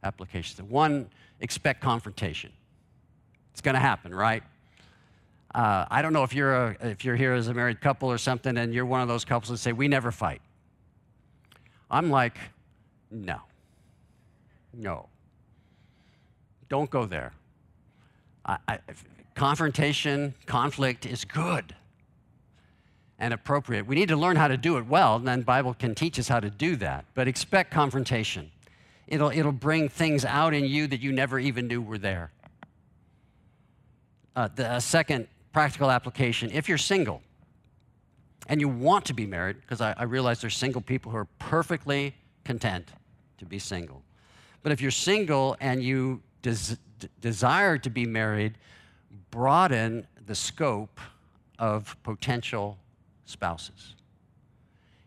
applications. 0.04 0.62
One, 0.62 1.10
expect 1.40 1.82
confrontation. 1.82 2.52
It's 3.50 3.60
going 3.60 3.74
to 3.74 3.80
happen, 3.80 4.14
right? 4.14 4.44
Uh, 5.54 5.86
I 5.90 6.02
don't 6.02 6.12
know 6.12 6.24
if 6.24 6.34
you're, 6.34 6.54
a, 6.54 6.76
if 6.82 7.04
you're 7.04 7.16
here 7.16 7.32
as 7.32 7.48
a 7.48 7.54
married 7.54 7.80
couple 7.80 8.10
or 8.10 8.18
something 8.18 8.56
and 8.58 8.74
you're 8.74 8.84
one 8.86 9.00
of 9.00 9.08
those 9.08 9.24
couples 9.24 9.48
that 9.50 9.58
say, 9.58 9.72
we 9.72 9.88
never 9.88 10.12
fight. 10.12 10.42
I'm 11.90 12.10
like, 12.10 12.36
no, 13.10 13.40
no. 14.74 15.08
Don't 16.68 16.90
go 16.90 17.06
there. 17.06 17.32
I, 18.44 18.58
I, 18.68 18.78
confrontation, 19.34 20.34
conflict 20.44 21.06
is 21.06 21.24
good 21.24 21.74
and 23.18 23.32
appropriate. 23.32 23.86
We 23.86 23.94
need 23.94 24.08
to 24.08 24.16
learn 24.16 24.36
how 24.36 24.48
to 24.48 24.56
do 24.56 24.76
it 24.76 24.86
well, 24.86 25.16
and 25.16 25.26
then 25.26 25.42
Bible 25.42 25.74
can 25.74 25.94
teach 25.94 26.18
us 26.18 26.28
how 26.28 26.40
to 26.40 26.50
do 26.50 26.76
that. 26.76 27.06
But 27.14 27.26
expect 27.26 27.70
confrontation. 27.70 28.50
It'll, 29.06 29.30
it'll 29.30 29.50
bring 29.52 29.88
things 29.88 30.24
out 30.26 30.52
in 30.52 30.66
you 30.66 30.86
that 30.88 31.00
you 31.00 31.10
never 31.10 31.38
even 31.38 31.66
knew 31.66 31.80
were 31.80 31.98
there. 31.98 32.30
Uh, 34.36 34.48
the 34.54 34.78
second 34.78 35.26
practical 35.58 35.90
application 35.90 36.52
if 36.52 36.68
you're 36.68 36.78
single 36.78 37.20
and 38.46 38.60
you 38.60 38.68
want 38.68 39.04
to 39.04 39.12
be 39.12 39.26
married, 39.26 39.60
because 39.60 39.80
I, 39.80 39.92
I 39.98 40.04
realize 40.04 40.40
there's 40.40 40.56
single 40.56 40.80
people 40.80 41.10
who 41.10 41.18
are 41.18 41.26
perfectly 41.40 42.14
content 42.44 42.92
to 43.38 43.44
be 43.44 43.58
single. 43.58 44.04
But 44.62 44.70
if 44.70 44.80
you're 44.80 44.92
single 44.92 45.56
and 45.58 45.82
you 45.82 46.22
des- 46.42 46.76
desire 47.20 47.76
to 47.76 47.90
be 47.90 48.06
married, 48.06 48.56
broaden 49.32 50.06
the 50.26 50.34
scope 50.36 51.00
of 51.58 51.96
potential 52.04 52.78
spouses. 53.24 53.96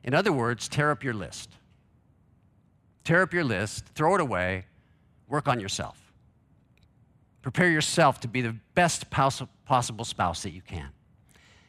In 0.04 0.14
other 0.14 0.34
words, 0.34 0.68
tear 0.68 0.92
up 0.92 1.02
your 1.02 1.14
list. 1.14 1.50
Tear 3.06 3.22
up 3.22 3.34
your 3.34 3.46
list, 3.46 3.86
throw 3.96 4.16
it 4.16 4.22
away, 4.22 4.66
work 5.30 5.48
on 5.48 5.62
yourself. 5.62 6.11
Prepare 7.42 7.70
yourself 7.70 8.20
to 8.20 8.28
be 8.28 8.42
the 8.42 8.56
best 8.76 9.10
possible 9.10 10.06
spouse 10.06 10.44
that 10.44 10.52
you 10.52 10.62
can. 10.62 10.90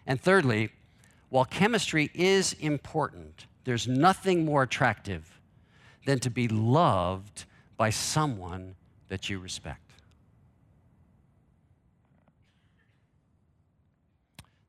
And 0.07 0.21
thirdly, 0.21 0.71
while 1.31 1.45
chemistry 1.45 2.11
is 2.13 2.53
important, 2.55 3.47
there's 3.65 3.89
nothing 3.89 4.45
more 4.45 4.65
attractive 4.65 5.41
than 6.05 6.19
to 6.19 6.31
be 6.31 6.49
loved 6.49 7.45
by 7.77 7.91
someone 7.91 8.75
that 9.09 9.31
you 9.31 9.39
respect. 9.39 9.93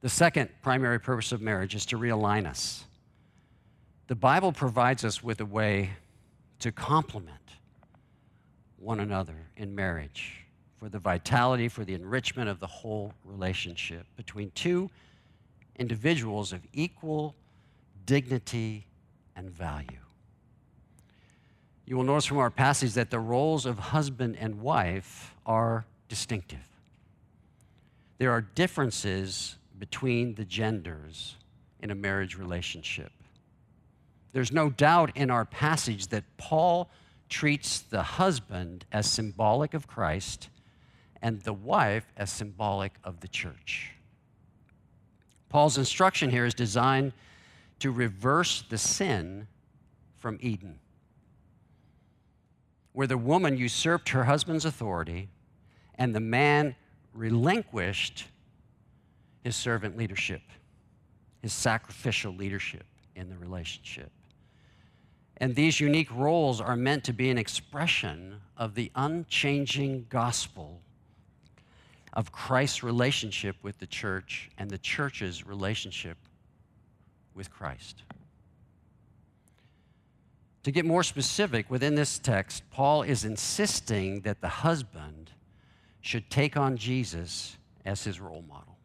The 0.02 0.10
second 0.10 0.50
primary 0.62 1.00
purpose 1.00 1.32
of 1.32 1.42
marriage 1.42 1.76
is 1.76 1.86
to 1.88 1.98
realign 1.98 2.46
us. 2.46 2.86
The 4.08 4.16
Bible 4.16 4.52
provides 4.52 5.04
us 5.04 5.24
with 5.24 5.42
a 5.42 5.46
way 5.46 5.92
to 6.60 6.72
complement 6.72 7.38
one 8.78 9.00
another 9.00 9.48
in 9.58 9.74
marriage 9.74 10.43
for 10.84 10.90
the 10.90 11.00
vitality, 11.00 11.70
for 11.70 11.86
the 11.86 11.94
enrichment 11.94 12.50
of 12.50 12.60
the 12.60 12.68
whole 12.68 13.14
relationship 13.24 14.06
between 14.18 14.52
two 14.54 14.90
individuals 15.80 16.52
of 16.52 16.60
equal 16.74 17.36
dignity 18.06 18.86
and 19.34 19.50
value. 19.50 20.02
You 21.86 21.96
will 21.96 22.04
notice 22.04 22.26
from 22.26 22.40
our 22.40 22.50
passage 22.50 22.96
that 22.96 23.12
the 23.12 23.20
roles 23.22 23.66
of 23.66 23.80
husband 23.80 24.36
and 24.38 24.60
wife 24.60 25.34
are 25.46 25.86
distinctive. 26.10 26.68
There 28.18 28.32
are 28.32 28.42
differences 28.42 29.56
between 29.80 30.36
the 30.36 30.44
genders 30.44 31.38
in 31.82 31.92
a 31.92 31.96
marriage 31.96 32.38
relationship. 32.38 33.14
There's 34.34 34.52
no 34.52 34.70
doubt 34.70 35.16
in 35.16 35.32
our 35.32 35.46
passage 35.46 36.08
that 36.08 36.26
Paul 36.36 36.90
treats 37.30 37.80
the 37.80 38.04
husband 38.04 38.84
as 38.92 39.10
symbolic 39.10 39.74
of 39.74 39.88
Christ 39.88 40.50
and 41.24 41.42
the 41.42 41.54
wife 41.54 42.06
as 42.18 42.30
symbolic 42.30 42.92
of 43.04 43.22
the 43.22 43.28
church. 43.30 43.92
Paul's 45.48 45.78
instruction 45.78 46.30
here 46.30 46.46
is 46.46 46.54
designed 46.54 47.14
to 47.80 47.92
reverse 47.92 48.64
the 48.70 48.78
sin 48.78 49.48
from 50.18 50.38
Eden, 50.42 50.80
where 52.92 53.08
the 53.08 53.18
woman 53.18 53.58
usurped 53.58 54.10
her 54.10 54.26
husband's 54.26 54.66
authority 54.66 55.30
and 55.96 56.14
the 56.14 56.20
man 56.20 56.76
relinquished 57.14 58.26
his 59.44 59.56
servant 59.56 59.98
leadership, 59.98 60.42
his 61.42 61.54
sacrificial 61.54 62.34
leadership 62.34 62.86
in 63.16 63.30
the 63.30 63.38
relationship. 63.38 64.12
And 65.38 65.56
these 65.56 65.80
unique 65.80 66.14
roles 66.14 66.60
are 66.60 66.76
meant 66.76 67.06
to 67.06 67.14
be 67.14 67.30
an 67.30 67.38
expression 67.38 68.42
of 68.58 68.76
the 68.76 68.92
unchanging 68.96 70.08
gospel 70.10 70.82
of 72.14 72.32
Christ's 72.32 72.84
relationship 72.84 73.56
with 73.64 73.80
the 73.80 73.88
church 73.88 74.50
and 74.58 74.70
the 74.70 74.78
church's 74.78 75.46
relationship 75.46 76.18
with 77.34 77.50
Christ. 77.50 78.04
To 80.64 80.72
get 80.72 80.86
more 80.86 81.04
specific, 81.04 81.70
within 81.70 81.96
this 81.96 82.20
text, 82.20 82.64
Paul 82.72 83.02
is 83.02 83.26
insisting 83.26 84.22
that 84.22 84.40
the 84.40 84.48
husband 84.48 85.32
should 86.00 86.30
take 86.30 86.56
on 86.56 86.78
Jesus 86.78 87.58
as 87.86 88.04
his 88.04 88.20
role 88.22 88.44
model. 88.48 88.78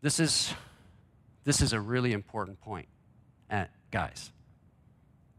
This 0.00 0.20
is, 0.20 0.54
this 1.44 1.60
is 1.60 1.72
a 1.72 1.80
really 1.80 2.12
important 2.12 2.60
point. 2.60 2.86
Uh, 3.50 3.64
guys, 3.90 4.30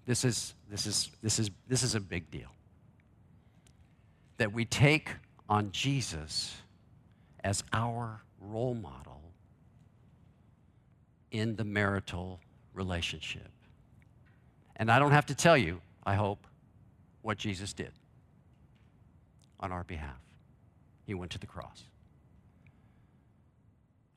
this 0.06 0.26
is, 0.26 0.54
this, 0.70 0.86
is, 0.86 1.10
this, 1.24 1.40
is, 1.40 1.50
this 1.68 1.82
is 1.82 1.96
a 1.96 2.00
big 2.00 2.30
deal. 2.30 2.50
That 4.40 4.52
we 4.52 4.66
take 4.66 5.12
on 5.48 5.72
Jesus 5.72 6.58
as 7.44 7.64
our 7.72 8.22
role 8.42 8.74
model 8.74 9.22
in 11.32 11.56
the 11.56 11.64
marital 11.64 12.40
relationship. 12.74 13.50
And 14.76 14.92
I 14.92 15.00
don't 15.00 15.12
have 15.12 15.28
to 15.28 15.36
tell 15.36 15.58
you, 15.58 15.82
I 16.04 16.16
hope, 16.16 16.48
what 17.22 17.38
Jesus 17.38 17.74
did 17.74 17.92
on 19.60 19.72
our 19.72 19.84
behalf. 19.84 20.20
He 21.06 21.14
went 21.14 21.32
to 21.32 21.40
the 21.40 21.48
cross. 21.48 21.84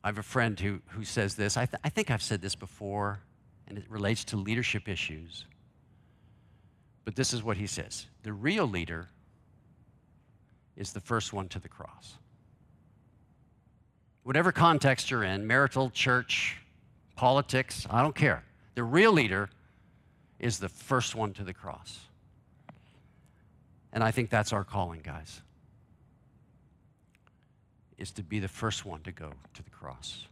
I 0.04 0.08
have 0.08 0.18
a 0.18 0.22
friend 0.22 0.58
who, 0.58 0.80
who 0.88 1.04
says 1.04 1.34
this. 1.34 1.56
I, 1.56 1.66
th- 1.66 1.80
I 1.84 1.88
think 1.88 2.10
I've 2.10 2.22
said 2.22 2.40
this 2.40 2.54
before, 2.54 3.20
and 3.68 3.78
it 3.78 3.84
relates 3.88 4.24
to 4.26 4.36
leadership 4.36 4.88
issues. 4.88 5.46
But 7.04 7.16
this 7.16 7.32
is 7.32 7.42
what 7.42 7.56
he 7.56 7.66
says 7.66 8.06
The 8.22 8.32
real 8.32 8.66
leader 8.66 9.08
is 10.76 10.92
the 10.92 11.00
first 11.00 11.32
one 11.32 11.48
to 11.48 11.58
the 11.58 11.68
cross. 11.68 12.14
Whatever 14.22 14.52
context 14.52 15.10
you're 15.10 15.24
in, 15.24 15.46
marital, 15.46 15.90
church, 15.90 16.56
politics, 17.16 17.86
I 17.90 18.02
don't 18.02 18.14
care. 18.14 18.44
The 18.74 18.84
real 18.84 19.12
leader 19.12 19.50
is 20.38 20.58
the 20.58 20.68
first 20.68 21.14
one 21.14 21.32
to 21.34 21.44
the 21.44 21.52
cross. 21.52 22.00
And 23.92 24.02
I 24.02 24.10
think 24.10 24.30
that's 24.30 24.52
our 24.52 24.64
calling, 24.64 25.00
guys 25.02 25.42
is 28.02 28.10
to 28.10 28.22
be 28.22 28.40
the 28.40 28.48
first 28.48 28.84
one 28.84 29.00
to 29.02 29.12
go 29.12 29.30
to 29.54 29.62
the 29.62 29.70
cross. 29.70 30.26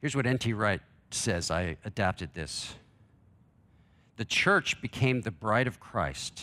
Here's 0.00 0.16
what 0.16 0.24
N.T. 0.26 0.54
Wright 0.54 0.80
says. 1.10 1.50
I 1.50 1.76
adapted 1.84 2.32
this. 2.32 2.74
The 4.16 4.24
church 4.24 4.80
became 4.80 5.22
the 5.22 5.30
bride 5.30 5.66
of 5.66 5.80
Christ, 5.80 6.42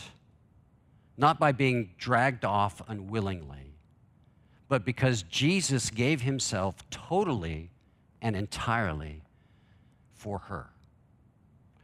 not 1.18 1.40
by 1.40 1.52
being 1.52 1.92
dragged 1.98 2.44
off 2.44 2.82
unwillingly, 2.88 3.76
but 4.68 4.86
because 4.86 5.24
Jesus 5.24 5.90
gave 5.90 6.22
himself 6.22 6.90
totally 6.90 7.72
and 8.22 8.36
entirely 8.36 9.24
for 10.14 10.40
her. 10.40 10.70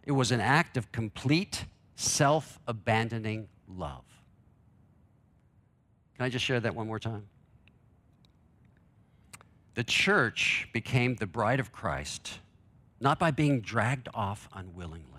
It 0.05 0.11
was 0.11 0.31
an 0.31 0.39
act 0.39 0.77
of 0.77 0.91
complete 0.91 1.65
self 1.95 2.59
abandoning 2.67 3.47
love. 3.67 4.03
Can 6.15 6.25
I 6.25 6.29
just 6.29 6.45
share 6.45 6.59
that 6.59 6.75
one 6.75 6.87
more 6.87 6.99
time? 6.99 7.27
The 9.75 9.83
church 9.83 10.67
became 10.73 11.15
the 11.15 11.27
bride 11.27 11.59
of 11.59 11.71
Christ 11.71 12.39
not 12.99 13.19
by 13.19 13.31
being 13.31 13.61
dragged 13.61 14.09
off 14.13 14.49
unwillingly, 14.53 15.16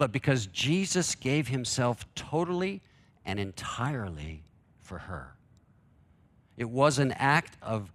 but 0.00 0.12
because 0.12 0.46
Jesus 0.46 1.14
gave 1.14 1.48
himself 1.48 2.06
totally 2.14 2.80
and 3.26 3.38
entirely 3.38 4.42
for 4.80 4.96
her. 4.96 5.34
It 6.56 6.70
was 6.70 6.98
an 6.98 7.12
act 7.12 7.58
of 7.60 7.92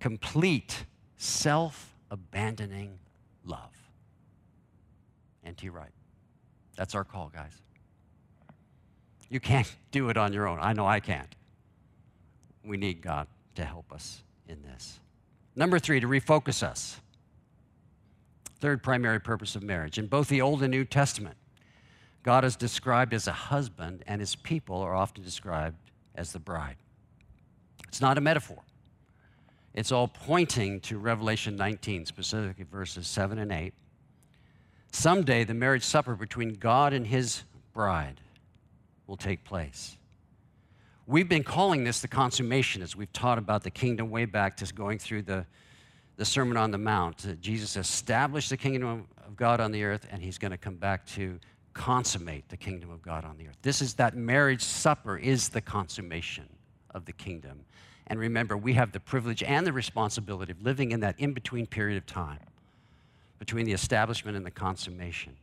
complete 0.00 0.84
self 1.16 1.94
abandoning 2.10 2.98
love. 3.42 3.72
N.T. 5.42 5.70
Wright. 5.70 5.88
That's 6.76 6.94
our 6.94 7.04
call, 7.04 7.30
guys. 7.34 7.54
You 9.30 9.40
can't 9.40 9.74
do 9.92 10.10
it 10.10 10.18
on 10.18 10.34
your 10.34 10.46
own. 10.46 10.58
I 10.60 10.74
know 10.74 10.86
I 10.86 11.00
can't. 11.00 11.34
We 12.66 12.76
need 12.76 13.00
God 13.00 13.28
to 13.54 13.64
help 13.64 13.94
us 13.94 14.22
in 14.46 14.60
this. 14.60 15.00
Number 15.56 15.78
three, 15.78 16.00
to 16.00 16.06
refocus 16.06 16.62
us. 16.62 17.00
Third 18.60 18.82
primary 18.82 19.20
purpose 19.20 19.56
of 19.56 19.62
marriage. 19.62 19.98
In 19.98 20.06
both 20.06 20.28
the 20.28 20.42
Old 20.42 20.62
and 20.62 20.70
New 20.70 20.84
Testament, 20.84 21.36
God 22.22 22.44
is 22.44 22.56
described 22.56 23.14
as 23.14 23.26
a 23.26 23.32
husband, 23.32 24.04
and 24.06 24.20
his 24.20 24.36
people 24.36 24.76
are 24.76 24.94
often 24.94 25.24
described 25.24 25.76
as 26.14 26.32
the 26.32 26.38
bride. 26.38 26.76
It's 27.88 28.00
not 28.00 28.18
a 28.18 28.20
metaphor, 28.20 28.62
it's 29.74 29.92
all 29.92 30.08
pointing 30.08 30.80
to 30.80 30.98
Revelation 30.98 31.56
19, 31.56 32.06
specifically 32.06 32.64
verses 32.70 33.06
7 33.06 33.38
and 33.38 33.50
8. 33.50 33.72
Someday, 34.92 35.44
the 35.44 35.54
marriage 35.54 35.84
supper 35.84 36.14
between 36.14 36.54
God 36.54 36.92
and 36.92 37.06
his 37.06 37.44
bride 37.72 38.20
will 39.06 39.16
take 39.16 39.44
place. 39.44 39.96
We've 41.06 41.28
been 41.28 41.44
calling 41.44 41.84
this 41.84 42.00
the 42.00 42.08
consummation 42.08 42.82
as 42.82 42.94
we've 42.94 43.12
taught 43.12 43.38
about 43.38 43.62
the 43.62 43.70
kingdom 43.70 44.10
way 44.10 44.24
back 44.24 44.56
to 44.58 44.74
going 44.74 44.98
through 44.98 45.22
the, 45.22 45.46
the 46.16 46.24
Sermon 46.24 46.56
on 46.56 46.70
the 46.70 46.78
Mount. 46.78 47.40
Jesus 47.40 47.76
established 47.76 48.50
the 48.50 48.56
kingdom 48.56 49.06
of 49.26 49.36
God 49.36 49.60
on 49.60 49.72
the 49.72 49.84
earth, 49.84 50.06
and 50.10 50.22
he's 50.22 50.38
going 50.38 50.50
to 50.50 50.58
come 50.58 50.76
back 50.76 51.06
to 51.06 51.38
consummate 51.72 52.48
the 52.48 52.56
kingdom 52.56 52.90
of 52.90 53.02
God 53.02 53.24
on 53.24 53.36
the 53.38 53.46
earth. 53.48 53.56
This 53.62 53.80
is 53.80 53.94
that 53.94 54.16
marriage 54.16 54.62
supper 54.62 55.16
is 55.16 55.48
the 55.48 55.60
consummation 55.60 56.48
of 56.90 57.04
the 57.04 57.12
kingdom. 57.12 57.64
And 58.08 58.18
remember, 58.18 58.56
we 58.56 58.72
have 58.74 58.92
the 58.92 59.00
privilege 59.00 59.42
and 59.42 59.66
the 59.66 59.72
responsibility 59.72 60.52
of 60.52 60.62
living 60.62 60.90
in 60.90 61.00
that 61.00 61.18
in 61.18 61.32
between 61.32 61.66
period 61.66 61.96
of 61.96 62.06
time 62.06 62.40
between 63.40 63.64
the 63.64 63.72
establishment 63.72 64.36
and 64.36 64.46
the 64.46 64.50
consummation. 64.50 65.34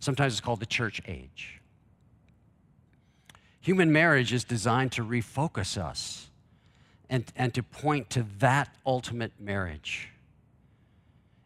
Sometimes 0.00 0.32
it's 0.32 0.40
called 0.40 0.60
the 0.60 0.66
church 0.66 1.00
age. 1.06 1.60
Human 3.60 3.92
marriage 3.92 4.32
is 4.32 4.44
designed 4.44 4.92
to 4.92 5.04
refocus 5.04 5.78
us 5.78 6.30
and, 7.10 7.24
and 7.36 7.52
to 7.54 7.62
point 7.62 8.10
to 8.10 8.26
that 8.38 8.74
ultimate 8.86 9.32
marriage. 9.38 10.10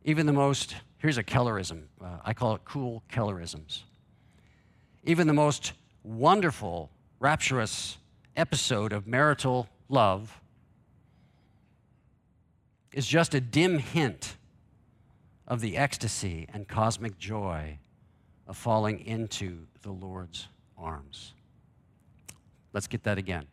Even 0.05 0.27
the 0.27 0.33
most, 0.33 0.77
here's 0.99 1.18
a 1.18 1.25
Kellerism, 1.25 1.85
uh, 2.03 2.18
I 2.25 2.33
call 2.33 2.55
it 2.55 2.62
cool 2.64 3.03
Kellerisms. 3.11 3.83
Even 5.05 5.27
the 5.27 5.33
most 5.33 5.73
wonderful, 6.03 6.90
rapturous 7.21 7.99
episode 8.37 8.92
of 8.92 9.07
marital 9.07 9.68
love 9.88 10.40
is 12.92 13.07
just 13.07 13.35
a 13.35 13.40
dim 13.40 13.79
hint 13.79 14.37
of 15.47 15.61
the 15.61 15.77
ecstasy 15.77 16.47
and 16.53 16.68
cosmic 16.68 17.18
joy 17.18 17.79
of 18.47 18.57
falling 18.57 19.01
into 19.07 19.66
the 19.83 19.90
Lord's 19.90 20.49
arms. 20.77 21.35
Let's 22.73 22.87
get 22.87 23.03
that 23.05 23.18
again. 23.18 23.47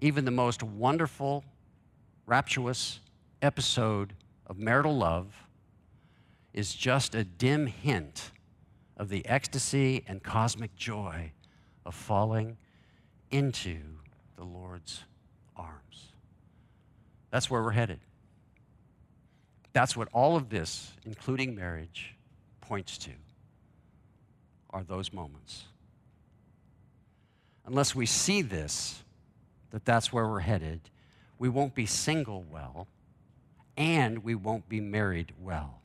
Even 0.00 0.24
the 0.24 0.30
most 0.30 0.62
wonderful, 0.62 1.44
rapturous 2.26 3.00
episode 3.42 4.14
of 4.46 4.58
marital 4.58 4.96
love 4.96 5.46
is 6.52 6.74
just 6.74 7.14
a 7.14 7.24
dim 7.24 7.66
hint 7.66 8.30
of 8.96 9.08
the 9.08 9.24
ecstasy 9.26 10.04
and 10.06 10.22
cosmic 10.22 10.74
joy 10.74 11.32
of 11.84 11.94
falling 11.94 12.56
into 13.30 13.78
the 14.36 14.44
Lord's 14.44 15.04
arms. 15.56 16.12
That's 17.30 17.50
where 17.50 17.62
we're 17.62 17.70
headed. 17.70 18.00
That's 19.72 19.96
what 19.96 20.08
all 20.12 20.36
of 20.36 20.48
this, 20.48 20.92
including 21.04 21.54
marriage, 21.54 22.16
points 22.60 22.98
to 22.98 23.10
are 24.70 24.82
those 24.82 25.12
moments 25.12 25.64
unless 27.70 27.94
we 27.94 28.04
see 28.04 28.42
this, 28.42 29.04
that 29.70 29.84
that's 29.84 30.12
where 30.12 30.26
we're 30.26 30.40
headed, 30.40 30.80
we 31.38 31.48
won't 31.48 31.74
be 31.74 31.86
single 31.86 32.44
well 32.50 32.86
and 33.76 34.22
we 34.22 34.34
won't 34.34 34.68
be 34.68 34.80
married 34.80 35.32
well. 35.40 35.80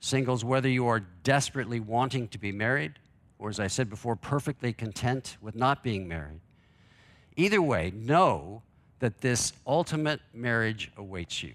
Singles, 0.00 0.44
whether 0.44 0.68
you 0.68 0.86
are 0.86 1.00
desperately 1.00 1.80
wanting 1.80 2.28
to 2.28 2.38
be 2.38 2.52
married, 2.52 2.92
or 3.38 3.48
as 3.48 3.58
I 3.58 3.68
said 3.68 3.88
before, 3.88 4.16
perfectly 4.16 4.72
content 4.72 5.38
with 5.40 5.54
not 5.54 5.82
being 5.82 6.06
married, 6.06 6.40
either 7.36 7.62
way, 7.62 7.90
know 7.94 8.62
that 8.98 9.22
this 9.22 9.54
ultimate 9.66 10.20
marriage 10.34 10.92
awaits 10.96 11.42
you, 11.42 11.54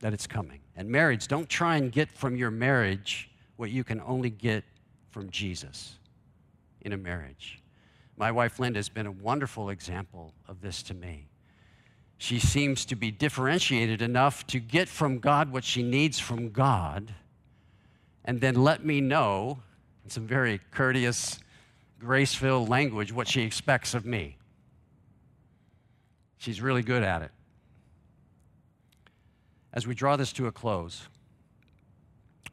that 0.00 0.12
it's 0.12 0.26
coming. 0.26 0.60
And 0.76 0.88
marriage, 0.88 1.26
don't 1.26 1.48
try 1.48 1.76
and 1.76 1.90
get 1.90 2.10
from 2.12 2.36
your 2.36 2.50
marriage 2.50 3.28
what 3.56 3.70
you 3.70 3.82
can 3.82 4.00
only 4.02 4.30
get 4.30 4.62
from 5.10 5.30
Jesus 5.30 5.96
in 6.82 6.92
a 6.92 6.96
marriage. 6.96 7.60
My 8.16 8.32
wife 8.32 8.58
Linda 8.58 8.78
has 8.78 8.88
been 8.88 9.06
a 9.06 9.12
wonderful 9.12 9.68
example 9.68 10.32
of 10.48 10.62
this 10.62 10.82
to 10.84 10.94
me. 10.94 11.28
she 12.18 12.38
seems 12.38 12.84
to 12.86 12.96
be 12.96 13.10
differentiated 13.10 14.00
enough 14.00 14.46
to 14.46 14.58
get 14.58 14.88
from 14.88 15.18
God 15.18 15.52
what 15.52 15.64
she 15.64 15.82
needs 15.82 16.18
from 16.18 16.50
God, 16.50 17.14
and 18.24 18.40
then 18.40 18.54
let 18.54 18.84
me 18.84 19.00
know 19.00 19.58
in 20.04 20.10
some 20.10 20.26
very 20.26 20.60
courteous, 20.70 21.38
grace 21.98 22.34
filled 22.34 22.68
language 22.68 23.12
what 23.12 23.28
she 23.28 23.42
expects 23.42 23.94
of 23.94 24.06
me. 24.06 24.38
She's 26.38 26.60
really 26.60 26.82
good 26.82 27.02
at 27.02 27.22
it. 27.22 27.30
As 29.72 29.86
we 29.86 29.94
draw 29.94 30.16
this 30.16 30.32
to 30.34 30.46
a 30.46 30.52
close, 30.52 31.08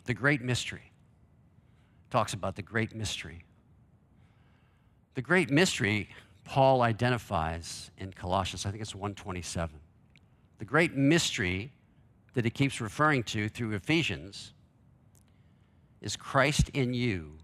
the 0.06 0.14
great 0.14 0.42
mystery 0.42 0.92
talks 2.10 2.34
about 2.34 2.56
the 2.56 2.62
great 2.62 2.94
mystery. 2.94 3.46
The 5.16 5.22
great 5.22 5.50
mystery 5.50 6.10
Paul 6.44 6.82
identifies 6.82 7.92
in 7.98 8.12
Colossians, 8.12 8.66
I 8.66 8.72
think 8.72 8.82
it's 8.82 8.96
127. 8.96 9.80
The 10.60 10.66
great 10.66 10.96
mystery 10.96 11.72
that 12.34 12.46
he 12.46 12.52
keeps 12.52 12.82
referring 12.82 13.24
to 13.24 13.50
through 13.50 13.74
Ephesians 13.74 14.54
is 16.02 16.16
Christ 16.16 16.70
in 16.74 16.94
you, 16.94 17.38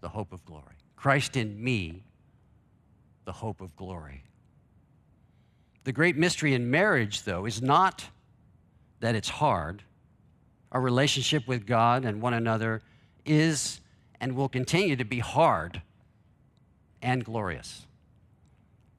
the 0.00 0.08
hope 0.08 0.32
of 0.32 0.44
glory. 0.44 0.74
Christ 0.96 1.36
in 1.36 1.62
me, 1.62 2.02
the 3.24 3.32
hope 3.32 3.60
of 3.60 3.74
glory. 3.76 4.22
The 5.84 5.92
great 5.92 6.16
mystery 6.16 6.54
in 6.54 6.70
marriage, 6.70 7.22
though, 7.22 7.46
is 7.46 7.62
not 7.62 8.04
that 9.00 9.14
it's 9.14 9.28
hard. 9.28 9.82
Our 10.72 10.80
relationship 10.80 11.46
with 11.46 11.66
God 11.66 12.04
and 12.04 12.20
one 12.20 12.34
another 12.34 12.82
is 13.24 13.80
and 14.20 14.34
will 14.34 14.48
continue 14.48 14.96
to 14.96 15.04
be 15.04 15.20
hard 15.20 15.80
and 17.02 17.24
glorious. 17.24 17.86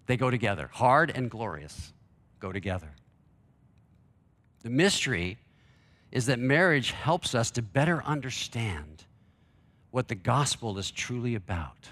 They 0.06 0.18
go 0.18 0.32
together. 0.32 0.70
Hard 0.74 1.12
and 1.14 1.30
glorious 1.30 1.94
go 2.40 2.52
together. 2.52 2.92
The 4.64 4.70
mystery 4.70 5.38
is 6.12 6.28
that 6.28 6.40
marriage 6.40 6.92
helps 6.92 7.36
us 7.36 7.52
to 7.52 7.62
better 7.62 8.02
understand 8.04 9.04
what 9.92 10.08
the 10.08 10.16
gospel 10.16 10.78
is 10.78 10.92
truly 10.92 11.36
about. 11.36 11.90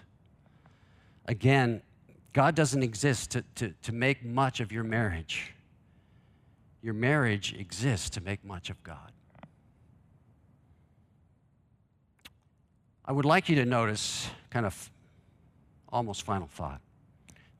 Again, 1.25 1.81
God 2.33 2.55
doesn't 2.55 2.83
exist 2.83 3.31
to, 3.31 3.43
to, 3.55 3.73
to 3.83 3.91
make 3.91 4.23
much 4.23 4.59
of 4.59 4.71
your 4.71 4.83
marriage. 4.83 5.53
Your 6.81 6.93
marriage 6.93 7.53
exists 7.57 8.09
to 8.11 8.21
make 8.21 8.43
much 8.45 8.69
of 8.69 8.81
God. 8.83 9.11
I 13.05 13.11
would 13.11 13.25
like 13.25 13.49
you 13.49 13.55
to 13.55 13.65
notice, 13.65 14.29
kind 14.49 14.65
of 14.65 14.91
almost 15.89 16.23
final 16.23 16.47
thought. 16.47 16.81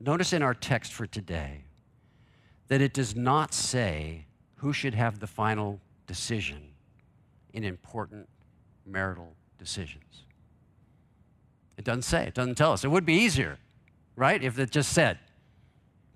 Notice 0.00 0.32
in 0.32 0.42
our 0.42 0.54
text 0.54 0.92
for 0.92 1.06
today 1.06 1.64
that 2.68 2.80
it 2.80 2.92
does 2.92 3.16
not 3.16 3.54
say 3.54 4.26
who 4.56 4.72
should 4.72 4.94
have 4.94 5.20
the 5.20 5.26
final 5.26 5.80
decision 6.06 6.62
in 7.52 7.64
important 7.64 8.28
marital 8.84 9.32
decisions. 9.58 10.24
It 11.76 11.84
doesn't 11.84 12.02
say, 12.02 12.26
it 12.26 12.34
doesn't 12.34 12.56
tell 12.56 12.72
us. 12.72 12.84
It 12.84 12.88
would 12.88 13.06
be 13.06 13.14
easier, 13.14 13.58
right, 14.16 14.42
if 14.42 14.58
it 14.58 14.70
just 14.70 14.92
said 14.92 15.18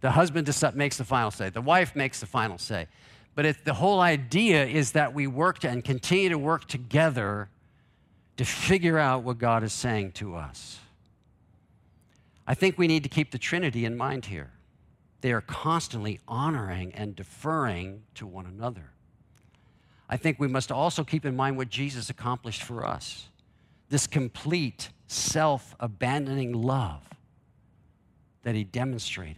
the 0.00 0.10
husband 0.10 0.48
makes 0.74 0.96
the 0.96 1.04
final 1.04 1.30
say, 1.30 1.50
the 1.50 1.60
wife 1.60 1.94
makes 1.94 2.20
the 2.20 2.26
final 2.26 2.58
say. 2.58 2.86
But 3.34 3.44
it, 3.44 3.64
the 3.64 3.74
whole 3.74 4.00
idea 4.00 4.64
is 4.64 4.92
that 4.92 5.14
we 5.14 5.26
work 5.26 5.64
and 5.64 5.84
continue 5.84 6.30
to 6.30 6.38
work 6.38 6.66
together 6.66 7.48
to 8.36 8.44
figure 8.44 8.98
out 8.98 9.22
what 9.22 9.38
God 9.38 9.62
is 9.62 9.72
saying 9.72 10.12
to 10.12 10.34
us. 10.34 10.78
I 12.46 12.54
think 12.54 12.78
we 12.78 12.86
need 12.86 13.02
to 13.04 13.08
keep 13.08 13.30
the 13.30 13.38
Trinity 13.38 13.84
in 13.84 13.96
mind 13.96 14.26
here. 14.26 14.50
They 15.20 15.32
are 15.32 15.40
constantly 15.40 16.20
honoring 16.26 16.92
and 16.94 17.14
deferring 17.14 18.02
to 18.14 18.26
one 18.26 18.46
another. 18.46 18.90
I 20.08 20.16
think 20.16 20.40
we 20.40 20.48
must 20.48 20.72
also 20.72 21.04
keep 21.04 21.24
in 21.24 21.36
mind 21.36 21.56
what 21.56 21.68
Jesus 21.68 22.10
accomplished 22.10 22.62
for 22.62 22.86
us 22.86 23.28
this 23.90 24.06
complete 24.06 24.88
self 25.08 25.74
abandoning 25.80 26.52
love 26.52 27.02
that 28.44 28.54
he 28.54 28.64
demonstrated. 28.64 29.36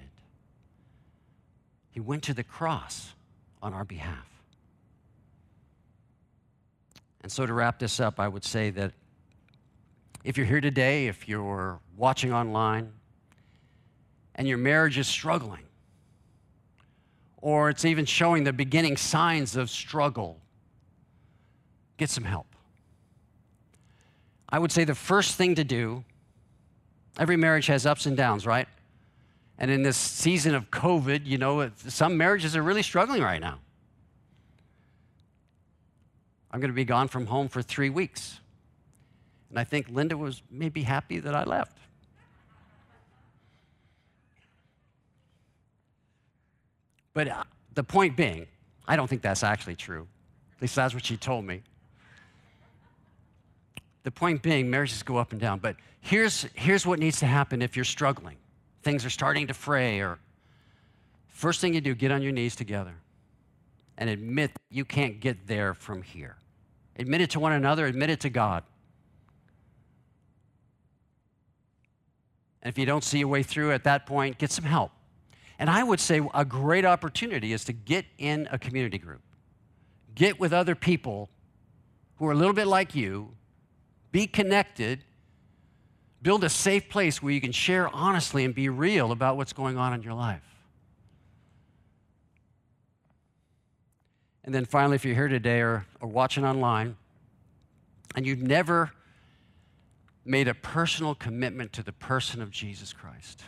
He 1.90 2.00
went 2.00 2.22
to 2.24 2.34
the 2.34 2.44
cross 2.44 3.14
on 3.62 3.74
our 3.74 3.84
behalf. 3.84 4.28
And 7.22 7.32
so, 7.32 7.46
to 7.46 7.52
wrap 7.52 7.78
this 7.78 7.98
up, 7.98 8.20
I 8.20 8.28
would 8.28 8.44
say 8.44 8.70
that 8.70 8.92
if 10.24 10.36
you're 10.36 10.46
here 10.46 10.60
today, 10.60 11.06
if 11.06 11.28
you're 11.28 11.80
watching 11.96 12.32
online, 12.32 12.92
and 14.34 14.48
your 14.48 14.58
marriage 14.58 14.98
is 14.98 15.06
struggling, 15.06 15.64
or 17.38 17.68
it's 17.68 17.84
even 17.84 18.04
showing 18.04 18.44
the 18.44 18.52
beginning 18.52 18.96
signs 18.96 19.56
of 19.56 19.68
struggle, 19.68 20.40
get 21.96 22.08
some 22.08 22.24
help. 22.24 22.46
I 24.48 24.58
would 24.58 24.70
say 24.70 24.84
the 24.84 24.94
first 24.94 25.36
thing 25.36 25.54
to 25.56 25.64
do, 25.64 26.04
every 27.18 27.36
marriage 27.36 27.66
has 27.66 27.86
ups 27.86 28.06
and 28.06 28.16
downs, 28.16 28.46
right? 28.46 28.68
And 29.58 29.70
in 29.70 29.82
this 29.82 29.96
season 29.96 30.54
of 30.54 30.70
COVID, 30.70 31.26
you 31.26 31.38
know, 31.38 31.70
some 31.76 32.16
marriages 32.16 32.56
are 32.56 32.62
really 32.62 32.82
struggling 32.82 33.22
right 33.22 33.40
now. 33.40 33.58
I'm 36.50 36.60
going 36.60 36.70
to 36.70 36.74
be 36.74 36.84
gone 36.84 37.08
from 37.08 37.26
home 37.26 37.48
for 37.48 37.62
three 37.62 37.90
weeks. 37.90 38.40
And 39.52 39.58
I 39.58 39.64
think 39.64 39.90
Linda 39.90 40.16
was 40.16 40.40
maybe 40.50 40.82
happy 40.82 41.20
that 41.20 41.34
I 41.34 41.44
left. 41.44 41.76
But 47.12 47.28
uh, 47.28 47.44
the 47.74 47.84
point 47.84 48.16
being, 48.16 48.46
I 48.88 48.96
don't 48.96 49.08
think 49.08 49.20
that's 49.20 49.44
actually 49.44 49.76
true. 49.76 50.08
At 50.56 50.62
least 50.62 50.74
that's 50.74 50.94
what 50.94 51.04
she 51.04 51.18
told 51.18 51.44
me. 51.44 51.60
The 54.04 54.10
point 54.10 54.40
being, 54.40 54.70
marriages 54.70 55.02
go 55.02 55.18
up 55.18 55.32
and 55.32 55.40
down. 55.40 55.58
But 55.58 55.76
here's, 56.00 56.46
here's 56.54 56.86
what 56.86 56.98
needs 56.98 57.18
to 57.18 57.26
happen 57.26 57.60
if 57.60 57.76
you're 57.76 57.84
struggling. 57.84 58.38
Things 58.82 59.04
are 59.04 59.10
starting 59.10 59.48
to 59.48 59.54
fray, 59.54 60.00
or 60.00 60.18
first 61.28 61.60
thing 61.60 61.74
you 61.74 61.82
do, 61.82 61.94
get 61.94 62.10
on 62.10 62.22
your 62.22 62.32
knees 62.32 62.56
together 62.56 62.94
and 63.98 64.08
admit 64.08 64.50
you 64.70 64.86
can't 64.86 65.20
get 65.20 65.46
there 65.46 65.74
from 65.74 66.00
here. 66.00 66.36
Admit 66.98 67.20
it 67.20 67.30
to 67.30 67.40
one 67.40 67.52
another, 67.52 67.84
admit 67.84 68.08
it 68.08 68.20
to 68.20 68.30
God. 68.30 68.64
And 72.62 72.72
if 72.72 72.78
you 72.78 72.86
don't 72.86 73.02
see 73.02 73.20
a 73.20 73.28
way 73.28 73.42
through 73.42 73.72
at 73.72 73.84
that 73.84 74.06
point, 74.06 74.38
get 74.38 74.50
some 74.50 74.64
help. 74.64 74.92
And 75.58 75.68
I 75.68 75.82
would 75.82 76.00
say 76.00 76.20
a 76.32 76.44
great 76.44 76.84
opportunity 76.84 77.52
is 77.52 77.64
to 77.64 77.72
get 77.72 78.06
in 78.18 78.48
a 78.50 78.58
community 78.58 78.98
group, 78.98 79.20
get 80.14 80.38
with 80.40 80.52
other 80.52 80.74
people 80.74 81.28
who 82.16 82.26
are 82.26 82.32
a 82.32 82.36
little 82.36 82.54
bit 82.54 82.66
like 82.66 82.94
you, 82.94 83.34
be 84.12 84.26
connected, 84.26 85.04
build 86.22 86.44
a 86.44 86.48
safe 86.48 86.88
place 86.88 87.22
where 87.22 87.32
you 87.32 87.40
can 87.40 87.52
share 87.52 87.88
honestly 87.94 88.44
and 88.44 88.54
be 88.54 88.68
real 88.68 89.10
about 89.10 89.36
what's 89.36 89.52
going 89.52 89.76
on 89.76 89.92
in 89.92 90.02
your 90.02 90.14
life. 90.14 90.42
And 94.44 94.54
then 94.54 94.64
finally, 94.64 94.96
if 94.96 95.04
you're 95.04 95.14
here 95.14 95.28
today 95.28 95.60
or, 95.60 95.86
or 96.00 96.08
watching 96.08 96.44
online 96.44 96.96
and 98.14 98.26
you've 98.26 98.42
never 98.42 98.92
made 100.24 100.48
a 100.48 100.54
personal 100.54 101.14
commitment 101.14 101.72
to 101.72 101.82
the 101.82 101.92
person 101.92 102.40
of 102.40 102.50
Jesus 102.50 102.92
Christ, 102.92 103.42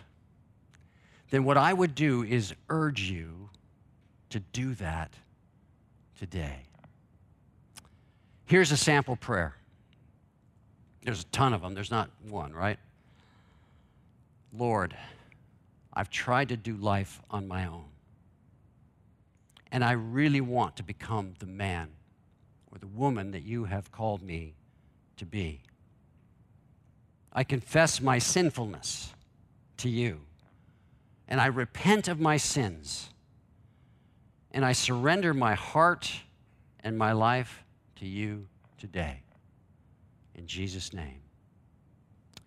then 1.30 1.44
what 1.44 1.56
I 1.56 1.72
would 1.72 1.94
do 1.94 2.22
is 2.22 2.54
urge 2.68 3.02
you 3.02 3.50
to 4.30 4.40
do 4.40 4.74
that 4.74 5.14
today. 6.18 6.62
Here's 8.46 8.72
a 8.72 8.76
sample 8.76 9.16
prayer. 9.16 9.56
There's 11.02 11.22
a 11.22 11.26
ton 11.26 11.52
of 11.52 11.62
them, 11.62 11.74
there's 11.74 11.90
not 11.90 12.10
one, 12.28 12.52
right? 12.52 12.78
Lord, 14.56 14.96
I've 15.92 16.10
tried 16.10 16.48
to 16.48 16.56
do 16.56 16.76
life 16.76 17.20
on 17.30 17.46
my 17.46 17.66
own. 17.66 17.84
And 19.70 19.84
I 19.84 19.92
really 19.92 20.40
want 20.40 20.77
to 20.77 20.83
become 20.83 21.35
the 21.40 21.46
man 21.46 21.90
or 22.70 22.79
the 22.79 22.87
woman 22.87 23.33
that 23.33 23.42
you 23.42 23.64
have 23.64 23.90
called 23.90 24.22
me 24.22 24.54
to 25.16 25.27
be. 25.27 25.62
I 27.35 27.44
confess 27.44 28.00
my 28.00 28.18
sinfulness 28.18 29.12
to 29.78 29.88
you 29.88 30.20
and 31.28 31.40
I 31.40 31.46
repent 31.46 32.08
of 32.08 32.20
my 32.20 32.37
sins, 32.37 33.10
and 34.50 34.64
I 34.64 34.72
surrender 34.72 35.32
my 35.32 35.54
heart 35.54 36.12
and 36.80 36.98
my 36.98 37.12
life 37.12 37.64
to 37.96 38.06
you 38.06 38.46
today. 38.78 39.22
In 40.35 40.46
Jesus' 40.46 40.92
name, 40.92 41.22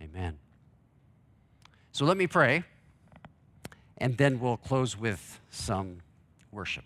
amen. 0.02 0.38
So 1.92 2.06
let 2.06 2.18
me 2.18 2.28
pray, 2.28 2.64
and 3.98 4.16
then 4.18 4.40
we'll 4.40 4.58
close 4.58 4.98
with 4.98 5.40
some 5.50 6.02
worship. 6.52 6.86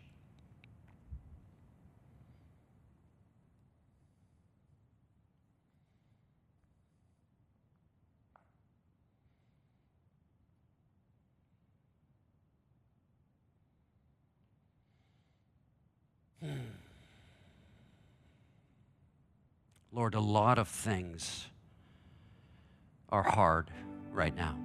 Lord, 19.93 20.15
a 20.15 20.21
lot 20.21 20.57
of 20.57 20.69
things 20.69 21.47
are 23.09 23.23
hard 23.23 23.69
right 24.11 24.35
now. 24.35 24.57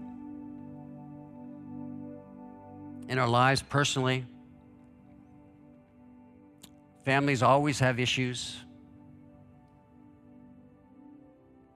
In 3.09 3.19
our 3.19 3.29
lives 3.29 3.63
personally, 3.63 4.25
families 7.05 7.43
always 7.43 7.81
have 7.81 7.99
issues, 7.99 8.57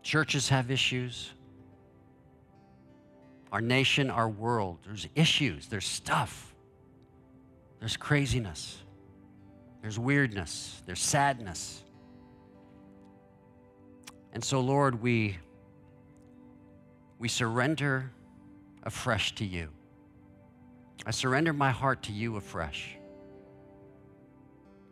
churches 0.02 0.48
have 0.48 0.70
issues. 0.70 1.30
Our 3.52 3.60
nation, 3.60 4.10
our 4.10 4.28
world, 4.28 4.78
there's 4.86 5.08
issues, 5.16 5.66
there's 5.66 5.86
stuff, 5.86 6.54
there's 7.80 7.96
craziness, 7.96 8.78
there's 9.82 9.98
weirdness, 9.98 10.80
there's 10.86 11.00
sadness. 11.00 11.82
And 14.32 14.44
so, 14.44 14.60
Lord, 14.60 15.02
we, 15.02 15.36
we 17.18 17.28
surrender 17.28 18.10
afresh 18.82 19.34
to 19.36 19.44
you. 19.44 19.68
I 21.06 21.10
surrender 21.10 21.52
my 21.52 21.70
heart 21.70 22.02
to 22.04 22.12
you 22.12 22.36
afresh. 22.36 22.96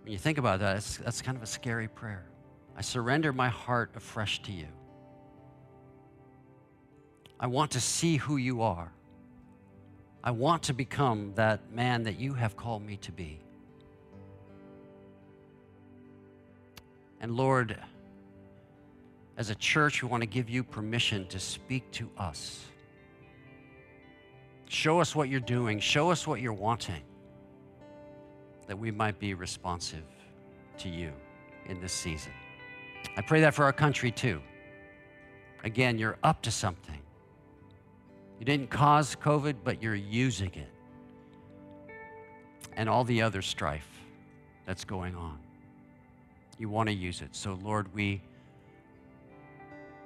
When 0.02 0.12
you 0.12 0.18
think 0.18 0.38
about 0.38 0.60
that, 0.60 0.82
that's 1.04 1.22
kind 1.22 1.36
of 1.36 1.42
a 1.42 1.46
scary 1.46 1.88
prayer. 1.88 2.24
I 2.76 2.80
surrender 2.80 3.32
my 3.32 3.48
heart 3.48 3.90
afresh 3.94 4.42
to 4.42 4.52
you. 4.52 4.68
I 7.40 7.46
want 7.46 7.72
to 7.72 7.80
see 7.80 8.16
who 8.16 8.36
you 8.36 8.62
are. 8.62 8.90
I 10.24 10.32
want 10.32 10.64
to 10.64 10.72
become 10.72 11.32
that 11.36 11.72
man 11.72 12.04
that 12.04 12.18
you 12.18 12.34
have 12.34 12.56
called 12.56 12.84
me 12.84 12.96
to 12.98 13.12
be. 13.12 13.40
And 17.20 17.36
Lord, 17.36 17.78
as 19.38 19.50
a 19.50 19.54
church, 19.54 20.02
we 20.02 20.08
want 20.08 20.20
to 20.20 20.26
give 20.26 20.50
you 20.50 20.64
permission 20.64 21.24
to 21.28 21.38
speak 21.38 21.88
to 21.92 22.10
us. 22.18 22.64
Show 24.68 25.00
us 25.00 25.14
what 25.14 25.28
you're 25.28 25.38
doing, 25.38 25.78
show 25.78 26.10
us 26.10 26.26
what 26.26 26.40
you're 26.40 26.52
wanting, 26.52 27.02
that 28.66 28.76
we 28.76 28.90
might 28.90 29.18
be 29.20 29.34
responsive 29.34 30.04
to 30.78 30.88
you 30.88 31.12
in 31.66 31.80
this 31.80 31.92
season. 31.92 32.32
I 33.16 33.22
pray 33.22 33.40
that 33.40 33.54
for 33.54 33.64
our 33.64 33.72
country 33.72 34.10
too. 34.10 34.42
Again, 35.62 35.98
you're 35.98 36.18
up 36.24 36.42
to 36.42 36.50
something. 36.50 36.98
You 38.40 38.44
didn't 38.44 38.70
cause 38.70 39.16
COVID, 39.16 39.56
but 39.62 39.80
you're 39.80 39.94
using 39.94 40.52
it. 40.54 40.70
And 42.76 42.88
all 42.88 43.04
the 43.04 43.22
other 43.22 43.42
strife 43.42 43.88
that's 44.66 44.84
going 44.84 45.14
on. 45.14 45.38
You 46.58 46.68
want 46.68 46.88
to 46.88 46.94
use 46.94 47.22
it. 47.22 47.34
So, 47.34 47.58
Lord, 47.62 47.92
we, 47.94 48.20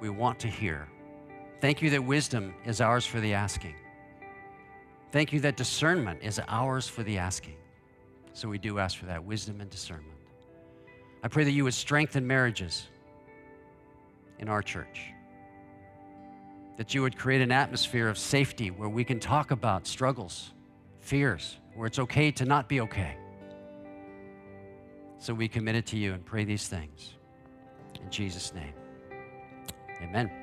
we 0.02 0.10
want 0.10 0.38
to 0.40 0.48
hear. 0.48 0.88
Thank 1.60 1.80
you 1.80 1.88
that 1.90 2.04
wisdom 2.04 2.54
is 2.66 2.80
ours 2.80 3.06
for 3.06 3.20
the 3.20 3.34
asking. 3.34 3.76
Thank 5.12 5.32
you 5.32 5.40
that 5.40 5.56
discernment 5.56 6.20
is 6.22 6.40
ours 6.48 6.88
for 6.88 7.02
the 7.04 7.18
asking. 7.18 7.56
So 8.32 8.48
we 8.48 8.58
do 8.58 8.80
ask 8.80 8.98
for 8.98 9.06
that 9.06 9.22
wisdom 9.24 9.60
and 9.60 9.70
discernment. 9.70 10.18
I 11.22 11.28
pray 11.28 11.44
that 11.44 11.52
you 11.52 11.62
would 11.64 11.74
strengthen 11.74 12.26
marriages 12.26 12.88
in 14.40 14.48
our 14.48 14.60
church 14.60 15.12
that 16.76 16.94
you 16.94 17.02
would 17.02 17.16
create 17.16 17.42
an 17.42 17.52
atmosphere 17.52 18.08
of 18.08 18.18
safety 18.18 18.70
where 18.70 18.88
we 18.88 19.04
can 19.04 19.20
talk 19.20 19.50
about 19.50 19.86
struggles, 19.86 20.52
fears, 20.98 21.58
where 21.74 21.86
it's 21.86 21.98
okay 21.98 22.30
to 22.32 22.44
not 22.44 22.68
be 22.68 22.80
okay. 22.80 23.16
So 25.18 25.32
we 25.32 25.46
commit 25.46 25.76
it 25.76 25.86
to 25.88 25.96
you 25.96 26.12
and 26.12 26.24
pray 26.24 26.44
these 26.44 26.66
things. 26.66 27.14
In 28.02 28.10
Jesus' 28.10 28.52
name, 28.52 28.72
amen. 30.02 30.41